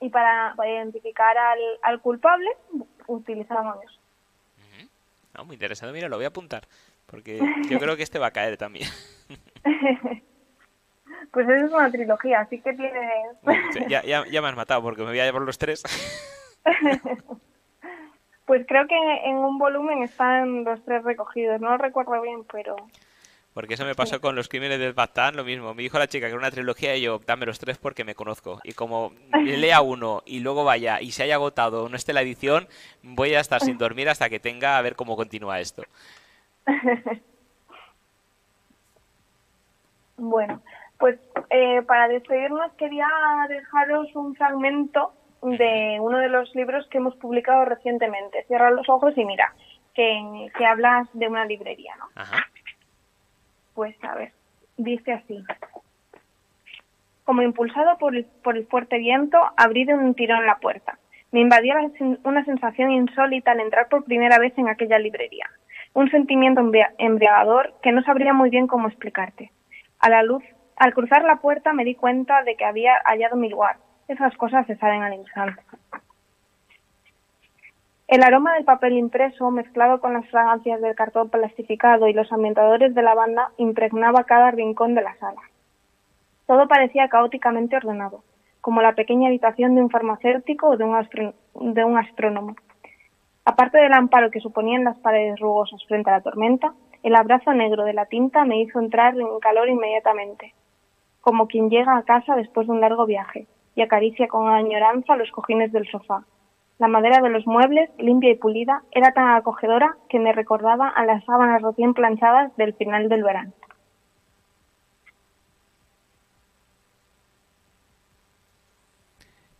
Y 0.00 0.08
para, 0.08 0.54
identificar 0.66 1.36
al, 1.36 1.58
al 1.82 2.00
culpable 2.00 2.48
utilizábamos 3.06 3.76
eso. 3.84 5.44
muy 5.44 5.54
interesante, 5.54 5.92
mira, 5.92 6.08
lo 6.08 6.16
voy 6.16 6.24
a 6.24 6.28
apuntar, 6.28 6.66
porque 7.06 7.38
yo 7.70 7.78
creo 7.78 7.96
que 7.96 8.02
este 8.02 8.18
va 8.18 8.28
a 8.28 8.32
caer 8.32 8.56
también. 8.56 8.88
pues 11.32 11.48
es 11.48 11.72
una 11.72 11.90
trilogía, 11.90 12.40
así 12.40 12.60
que 12.60 12.72
tiene... 12.72 13.10
ya, 13.88 14.02
ya, 14.02 14.24
ya 14.26 14.42
me 14.42 14.48
has 14.48 14.56
matado, 14.56 14.82
porque 14.82 15.02
me 15.02 15.08
voy 15.08 15.20
a 15.20 15.24
llevar 15.24 15.42
los 15.42 15.58
tres. 15.58 15.82
Pues 18.50 18.66
creo 18.66 18.88
que 18.88 18.96
en 18.96 19.36
un 19.36 19.58
volumen 19.58 20.02
están 20.02 20.64
los 20.64 20.84
tres 20.84 21.04
recogidos, 21.04 21.60
no 21.60 21.70
lo 21.70 21.78
recuerdo 21.78 22.20
bien, 22.20 22.42
pero... 22.50 22.74
Porque 23.54 23.74
eso 23.74 23.84
me 23.84 23.94
pasó 23.94 24.20
con 24.20 24.34
los 24.34 24.48
crímenes 24.48 24.80
del 24.80 24.92
Batán, 24.92 25.36
lo 25.36 25.44
mismo. 25.44 25.72
Me 25.72 25.84
dijo 25.84 26.00
la 26.00 26.08
chica 26.08 26.26
que 26.26 26.32
era 26.32 26.38
una 26.40 26.50
trilogía 26.50 26.96
y 26.96 27.02
yo, 27.02 27.20
dame 27.24 27.46
los 27.46 27.60
tres 27.60 27.78
porque 27.78 28.02
me 28.02 28.16
conozco. 28.16 28.58
Y 28.64 28.72
como 28.72 29.12
lea 29.44 29.80
uno 29.82 30.24
y 30.26 30.40
luego 30.40 30.64
vaya 30.64 31.00
y 31.00 31.12
se 31.12 31.22
haya 31.22 31.36
agotado 31.36 31.84
o 31.84 31.88
no 31.88 31.94
esté 31.94 32.12
la 32.12 32.22
edición, 32.22 32.66
voy 33.04 33.34
a 33.34 33.40
estar 33.40 33.60
sin 33.60 33.78
dormir 33.78 34.08
hasta 34.08 34.28
que 34.28 34.40
tenga 34.40 34.78
a 34.78 34.82
ver 34.82 34.96
cómo 34.96 35.14
continúa 35.14 35.60
esto. 35.60 35.84
bueno, 40.16 40.60
pues 40.98 41.20
eh, 41.50 41.82
para 41.82 42.08
despedirnos 42.08 42.72
quería 42.72 43.06
dejaros 43.48 44.08
un 44.16 44.34
fragmento 44.34 45.12
de 45.42 45.98
uno 46.00 46.18
de 46.18 46.28
los 46.28 46.54
libros 46.54 46.86
que 46.88 46.98
hemos 46.98 47.16
publicado 47.16 47.64
recientemente, 47.64 48.44
Cierra 48.44 48.70
los 48.70 48.88
ojos 48.88 49.16
y 49.16 49.24
mira, 49.24 49.54
que, 49.94 50.48
que 50.56 50.66
hablas 50.66 51.08
de 51.12 51.28
una 51.28 51.44
librería, 51.44 51.94
¿no? 51.98 52.06
Pues 53.74 53.96
a 54.04 54.14
ver, 54.14 54.32
dice 54.76 55.12
así. 55.12 55.42
Como 57.24 57.42
impulsado 57.42 57.96
por 57.98 58.16
el, 58.16 58.24
por 58.24 58.56
el 58.56 58.66
fuerte 58.66 58.98
viento, 58.98 59.38
abrí 59.56 59.84
de 59.84 59.94
un 59.94 60.14
tirón 60.14 60.46
la 60.46 60.58
puerta. 60.58 60.98
Me 61.32 61.40
invadió 61.40 61.74
una 62.24 62.44
sensación 62.44 62.90
insólita 62.90 63.52
al 63.52 63.60
entrar 63.60 63.88
por 63.88 64.04
primera 64.04 64.38
vez 64.38 64.52
en 64.58 64.68
aquella 64.68 64.98
librería. 64.98 65.48
Un 65.94 66.10
sentimiento 66.10 66.60
embriagador 66.98 67.74
que 67.82 67.92
no 67.92 68.02
sabría 68.02 68.32
muy 68.32 68.50
bien 68.50 68.66
cómo 68.66 68.88
explicarte. 68.88 69.52
A 70.00 70.08
la 70.08 70.22
luz, 70.22 70.42
al 70.76 70.92
cruzar 70.92 71.22
la 71.22 71.36
puerta 71.36 71.72
me 71.72 71.84
di 71.84 71.94
cuenta 71.94 72.42
de 72.42 72.56
que 72.56 72.64
había 72.64 72.94
hallado 73.04 73.36
mi 73.36 73.48
lugar. 73.48 73.76
Esas 74.10 74.36
cosas 74.36 74.66
se 74.66 74.74
saben 74.74 75.04
al 75.04 75.14
instante. 75.14 75.62
El 78.08 78.24
aroma 78.24 78.54
del 78.54 78.64
papel 78.64 78.94
impreso, 78.94 79.52
mezclado 79.52 80.00
con 80.00 80.14
las 80.14 80.28
fragancias 80.28 80.80
del 80.80 80.96
cartón 80.96 81.28
plastificado 81.28 82.08
y 82.08 82.12
los 82.12 82.32
ambientadores 82.32 82.92
de 82.92 83.02
la 83.02 83.14
banda, 83.14 83.52
impregnaba 83.56 84.24
cada 84.24 84.50
rincón 84.50 84.96
de 84.96 85.02
la 85.02 85.14
sala. 85.18 85.40
Todo 86.48 86.66
parecía 86.66 87.08
caóticamente 87.08 87.76
ordenado, 87.76 88.24
como 88.60 88.82
la 88.82 88.96
pequeña 88.96 89.28
habitación 89.28 89.76
de 89.76 89.82
un 89.82 89.90
farmacéutico 89.90 90.70
o 90.70 90.76
de 90.76 90.82
un, 90.82 91.72
de 91.72 91.84
un 91.84 91.96
astrónomo. 91.96 92.56
Aparte 93.44 93.78
del 93.78 93.92
amparo 93.92 94.32
que 94.32 94.40
suponían 94.40 94.82
las 94.82 94.98
paredes 94.98 95.38
rugosas 95.38 95.84
frente 95.86 96.10
a 96.10 96.14
la 96.14 96.20
tormenta, 96.20 96.74
el 97.04 97.14
abrazo 97.14 97.52
negro 97.52 97.84
de 97.84 97.92
la 97.92 98.06
tinta 98.06 98.44
me 98.44 98.60
hizo 98.60 98.80
entrar 98.80 99.14
en 99.14 99.38
calor 99.38 99.68
inmediatamente, 99.68 100.52
como 101.20 101.46
quien 101.46 101.70
llega 101.70 101.96
a 101.96 102.02
casa 102.02 102.34
después 102.34 102.66
de 102.66 102.72
un 102.72 102.80
largo 102.80 103.06
viaje 103.06 103.46
y 103.80 103.82
acaricia 103.82 104.28
con 104.28 104.46
añoranza 104.46 105.16
los 105.16 105.30
cojines 105.30 105.72
del 105.72 105.90
sofá, 105.90 106.22
la 106.78 106.86
madera 106.86 107.22
de 107.22 107.30
los 107.30 107.46
muebles, 107.46 107.88
limpia 107.96 108.30
y 108.30 108.34
pulida, 108.34 108.82
era 108.90 109.12
tan 109.12 109.30
acogedora 109.30 109.96
que 110.10 110.18
me 110.18 110.34
recordaba 110.34 110.88
a 110.88 111.06
las 111.06 111.24
sábanas 111.24 111.62
recién 111.62 111.94
planchadas 111.94 112.54
del 112.58 112.74
final 112.74 113.08
del 113.08 113.22
verano. 113.22 113.52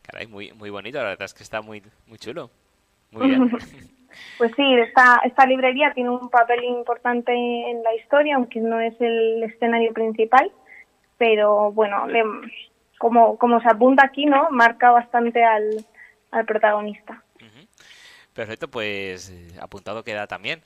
Caray, 0.02 0.26
muy, 0.26 0.52
muy 0.52 0.68
bonito, 0.68 0.98
la 0.98 1.11
verdad 1.11 1.24
es 1.24 1.33
que 1.33 1.42
está 1.42 1.62
muy, 1.62 1.83
muy 2.06 2.18
chulo. 2.18 2.50
Muy 3.11 3.26
bien. 3.26 3.50
pues 4.38 4.52
sí, 4.54 4.74
esta, 4.74 5.22
esta 5.24 5.46
librería 5.46 5.92
tiene 5.94 6.11
un 6.11 6.28
papel 6.28 6.62
importante 6.64 7.33
en 7.33 7.83
la 7.83 7.94
historia, 7.94 8.37
aunque 8.37 8.61
no 8.61 8.80
es 8.80 9.00
el 9.00 9.42
escenario 9.44 9.94
principal, 9.94 10.52
pero 11.16 11.72
bueno, 11.72 12.06
como, 13.00 13.38
como 13.38 13.62
se 13.62 13.68
apunta 13.70 14.04
aquí, 14.04 14.26
¿no? 14.26 14.50
Marca 14.50 14.90
bastante 14.90 15.42
al, 15.42 15.86
al 16.30 16.44
protagonista. 16.44 17.24
Perfecto, 18.34 18.68
pues 18.68 19.30
eh, 19.30 19.48
apuntado 19.58 20.04
queda 20.04 20.26
también. 20.26 20.62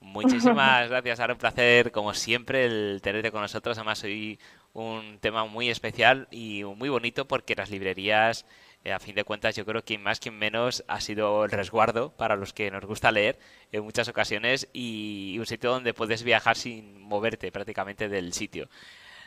Muchísimas 0.00 0.88
gracias, 0.90 1.20
ahora 1.20 1.34
un 1.34 1.38
placer 1.38 1.92
como 1.92 2.12
siempre 2.12 2.64
el 2.64 3.00
tenerte 3.04 3.30
con 3.30 3.40
nosotros. 3.40 3.78
Además 3.78 4.02
hoy 4.02 4.40
un 4.72 5.20
tema 5.20 5.44
muy 5.44 5.70
especial 5.70 6.26
y 6.32 6.64
muy 6.64 6.88
bonito 6.88 7.28
porque 7.28 7.54
las 7.54 7.70
librerías, 7.70 8.46
eh, 8.82 8.92
a 8.92 8.98
fin 8.98 9.14
de 9.14 9.22
cuentas, 9.22 9.54
yo 9.54 9.64
creo 9.64 9.84
que 9.84 9.96
más 9.96 10.18
que 10.18 10.32
menos 10.32 10.84
ha 10.88 11.00
sido 11.00 11.44
el 11.44 11.52
resguardo 11.52 12.10
para 12.10 12.34
los 12.34 12.52
que 12.52 12.68
nos 12.72 12.84
gusta 12.84 13.12
leer 13.12 13.38
en 13.70 13.84
muchas 13.84 14.08
ocasiones 14.08 14.68
y 14.72 15.36
un 15.38 15.46
sitio 15.46 15.70
donde 15.70 15.94
puedes 15.94 16.24
viajar 16.24 16.56
sin 16.56 17.00
moverte 17.00 17.52
prácticamente 17.52 18.08
del 18.08 18.32
sitio. 18.32 18.68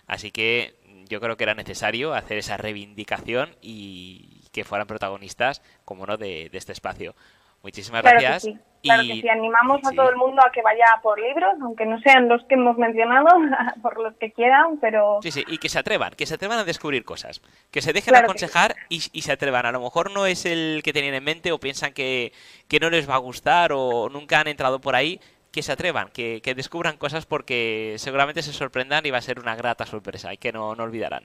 Así 0.08 0.32
que 0.32 0.74
yo 1.08 1.20
creo 1.20 1.38
que 1.38 1.44
era 1.44 1.54
necesario 1.54 2.14
hacer 2.14 2.38
esa 2.38 2.58
reivindicación 2.58 3.56
y 3.62 4.44
que 4.52 4.64
fueran 4.64 4.88
protagonistas, 4.88 5.62
como 5.86 6.06
no, 6.06 6.18
de, 6.18 6.50
este 6.54 6.72
espacio. 6.72 7.16
Muchísimas 7.62 8.04
gracias. 8.04 8.46
Que 8.46 8.52
sí. 8.52 8.60
Claro 8.82 9.04
que 9.04 9.14
sí, 9.14 9.28
animamos 9.28 9.82
a 9.86 9.92
todo 9.92 10.10
el 10.10 10.16
mundo 10.16 10.42
a 10.46 10.52
que 10.52 10.62
vaya 10.62 10.86
por 11.04 11.20
libros, 11.20 11.54
aunque 11.62 11.86
no 11.86 12.00
sean 12.00 12.30
los 12.30 12.42
que 12.46 12.56
hemos 12.56 12.78
mencionado, 12.78 13.28
por 13.82 14.00
los 14.00 14.16
que 14.16 14.32
quieran, 14.32 14.78
pero... 14.80 15.20
Sí, 15.22 15.32
sí, 15.32 15.44
y 15.48 15.58
que 15.58 15.68
se 15.68 15.80
atrevan, 15.80 16.14
que 16.14 16.26
se 16.26 16.36
atrevan 16.36 16.60
a 16.60 16.64
descubrir 16.64 17.04
cosas, 17.04 17.42
que 17.72 17.82
se 17.82 17.92
dejen 17.92 18.16
aconsejar 18.16 18.76
y, 18.88 19.00
se 19.00 19.32
atrevan. 19.32 19.66
A 19.66 19.74
lo 19.74 19.82
mejor 19.82 20.12
no 20.12 20.26
es 20.26 20.46
el 20.46 20.82
que 20.84 20.94
tenían 20.94 21.14
en 21.14 21.24
mente 21.24 21.52
o 21.52 21.60
piensan 21.60 21.92
que, 21.92 22.32
que 22.70 22.80
no 22.80 22.90
les 22.90 23.10
va 23.10 23.16
a 23.16 23.20
gustar 23.20 23.72
o 23.74 24.08
nunca 24.10 24.40
han 24.40 24.48
entrado 24.48 24.80
por 24.80 24.96
ahí, 24.96 25.20
que 25.52 25.64
se 25.64 25.72
atrevan, 25.72 26.10
que, 26.10 26.42
que, 26.42 26.56
descubran 26.56 26.98
cosas 26.98 27.26
porque 27.26 27.96
seguramente 27.98 28.42
se 28.42 28.54
sorprendan 28.54 29.06
y 29.06 29.12
va 29.12 29.18
a 29.18 29.22
ser 29.22 29.40
una 29.40 29.56
grata 29.56 29.86
sorpresa 29.86 30.34
y 30.34 30.38
que 30.38 30.52
no, 30.52 30.76
no 30.76 30.84
olvidarán. 30.84 31.24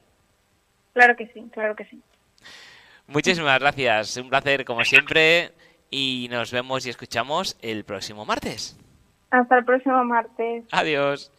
Claro 0.93 1.17
que 1.17 1.27
sí, 1.29 1.45
claro 1.53 1.75
que 1.77 1.85
sí. 1.87 2.01
Muchísimas 3.07 3.61
gracias, 3.61 4.17
un 4.17 4.31
placer 4.31 4.65
como 4.65 4.85
siempre 4.85 5.53
y 5.91 6.29
nos 6.31 6.51
vemos 6.53 6.87
y 6.87 6.91
escuchamos 6.91 7.59
el 7.61 7.85
próximo 7.85 8.25
martes. 8.25 8.79
Hasta 9.31 9.59
el 9.59 9.65
próximo 9.65 10.05
martes. 10.05 10.65
Adiós. 10.71 11.31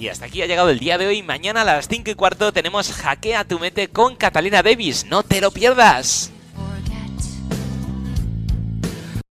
Y 0.00 0.08
hasta 0.08 0.24
aquí 0.24 0.40
ha 0.40 0.46
llegado 0.46 0.70
el 0.70 0.78
día 0.78 0.96
de 0.96 1.06
hoy. 1.06 1.22
Mañana 1.22 1.60
a 1.60 1.64
las 1.66 1.86
5 1.86 2.12
y 2.12 2.14
cuarto 2.14 2.54
tenemos 2.54 2.90
Hackea 2.90 3.44
tu 3.44 3.58
Mete 3.58 3.88
con 3.88 4.16
Catalina 4.16 4.62
Davis. 4.62 5.04
No 5.04 5.22
te 5.22 5.42
lo 5.42 5.50
pierdas. 5.50 6.32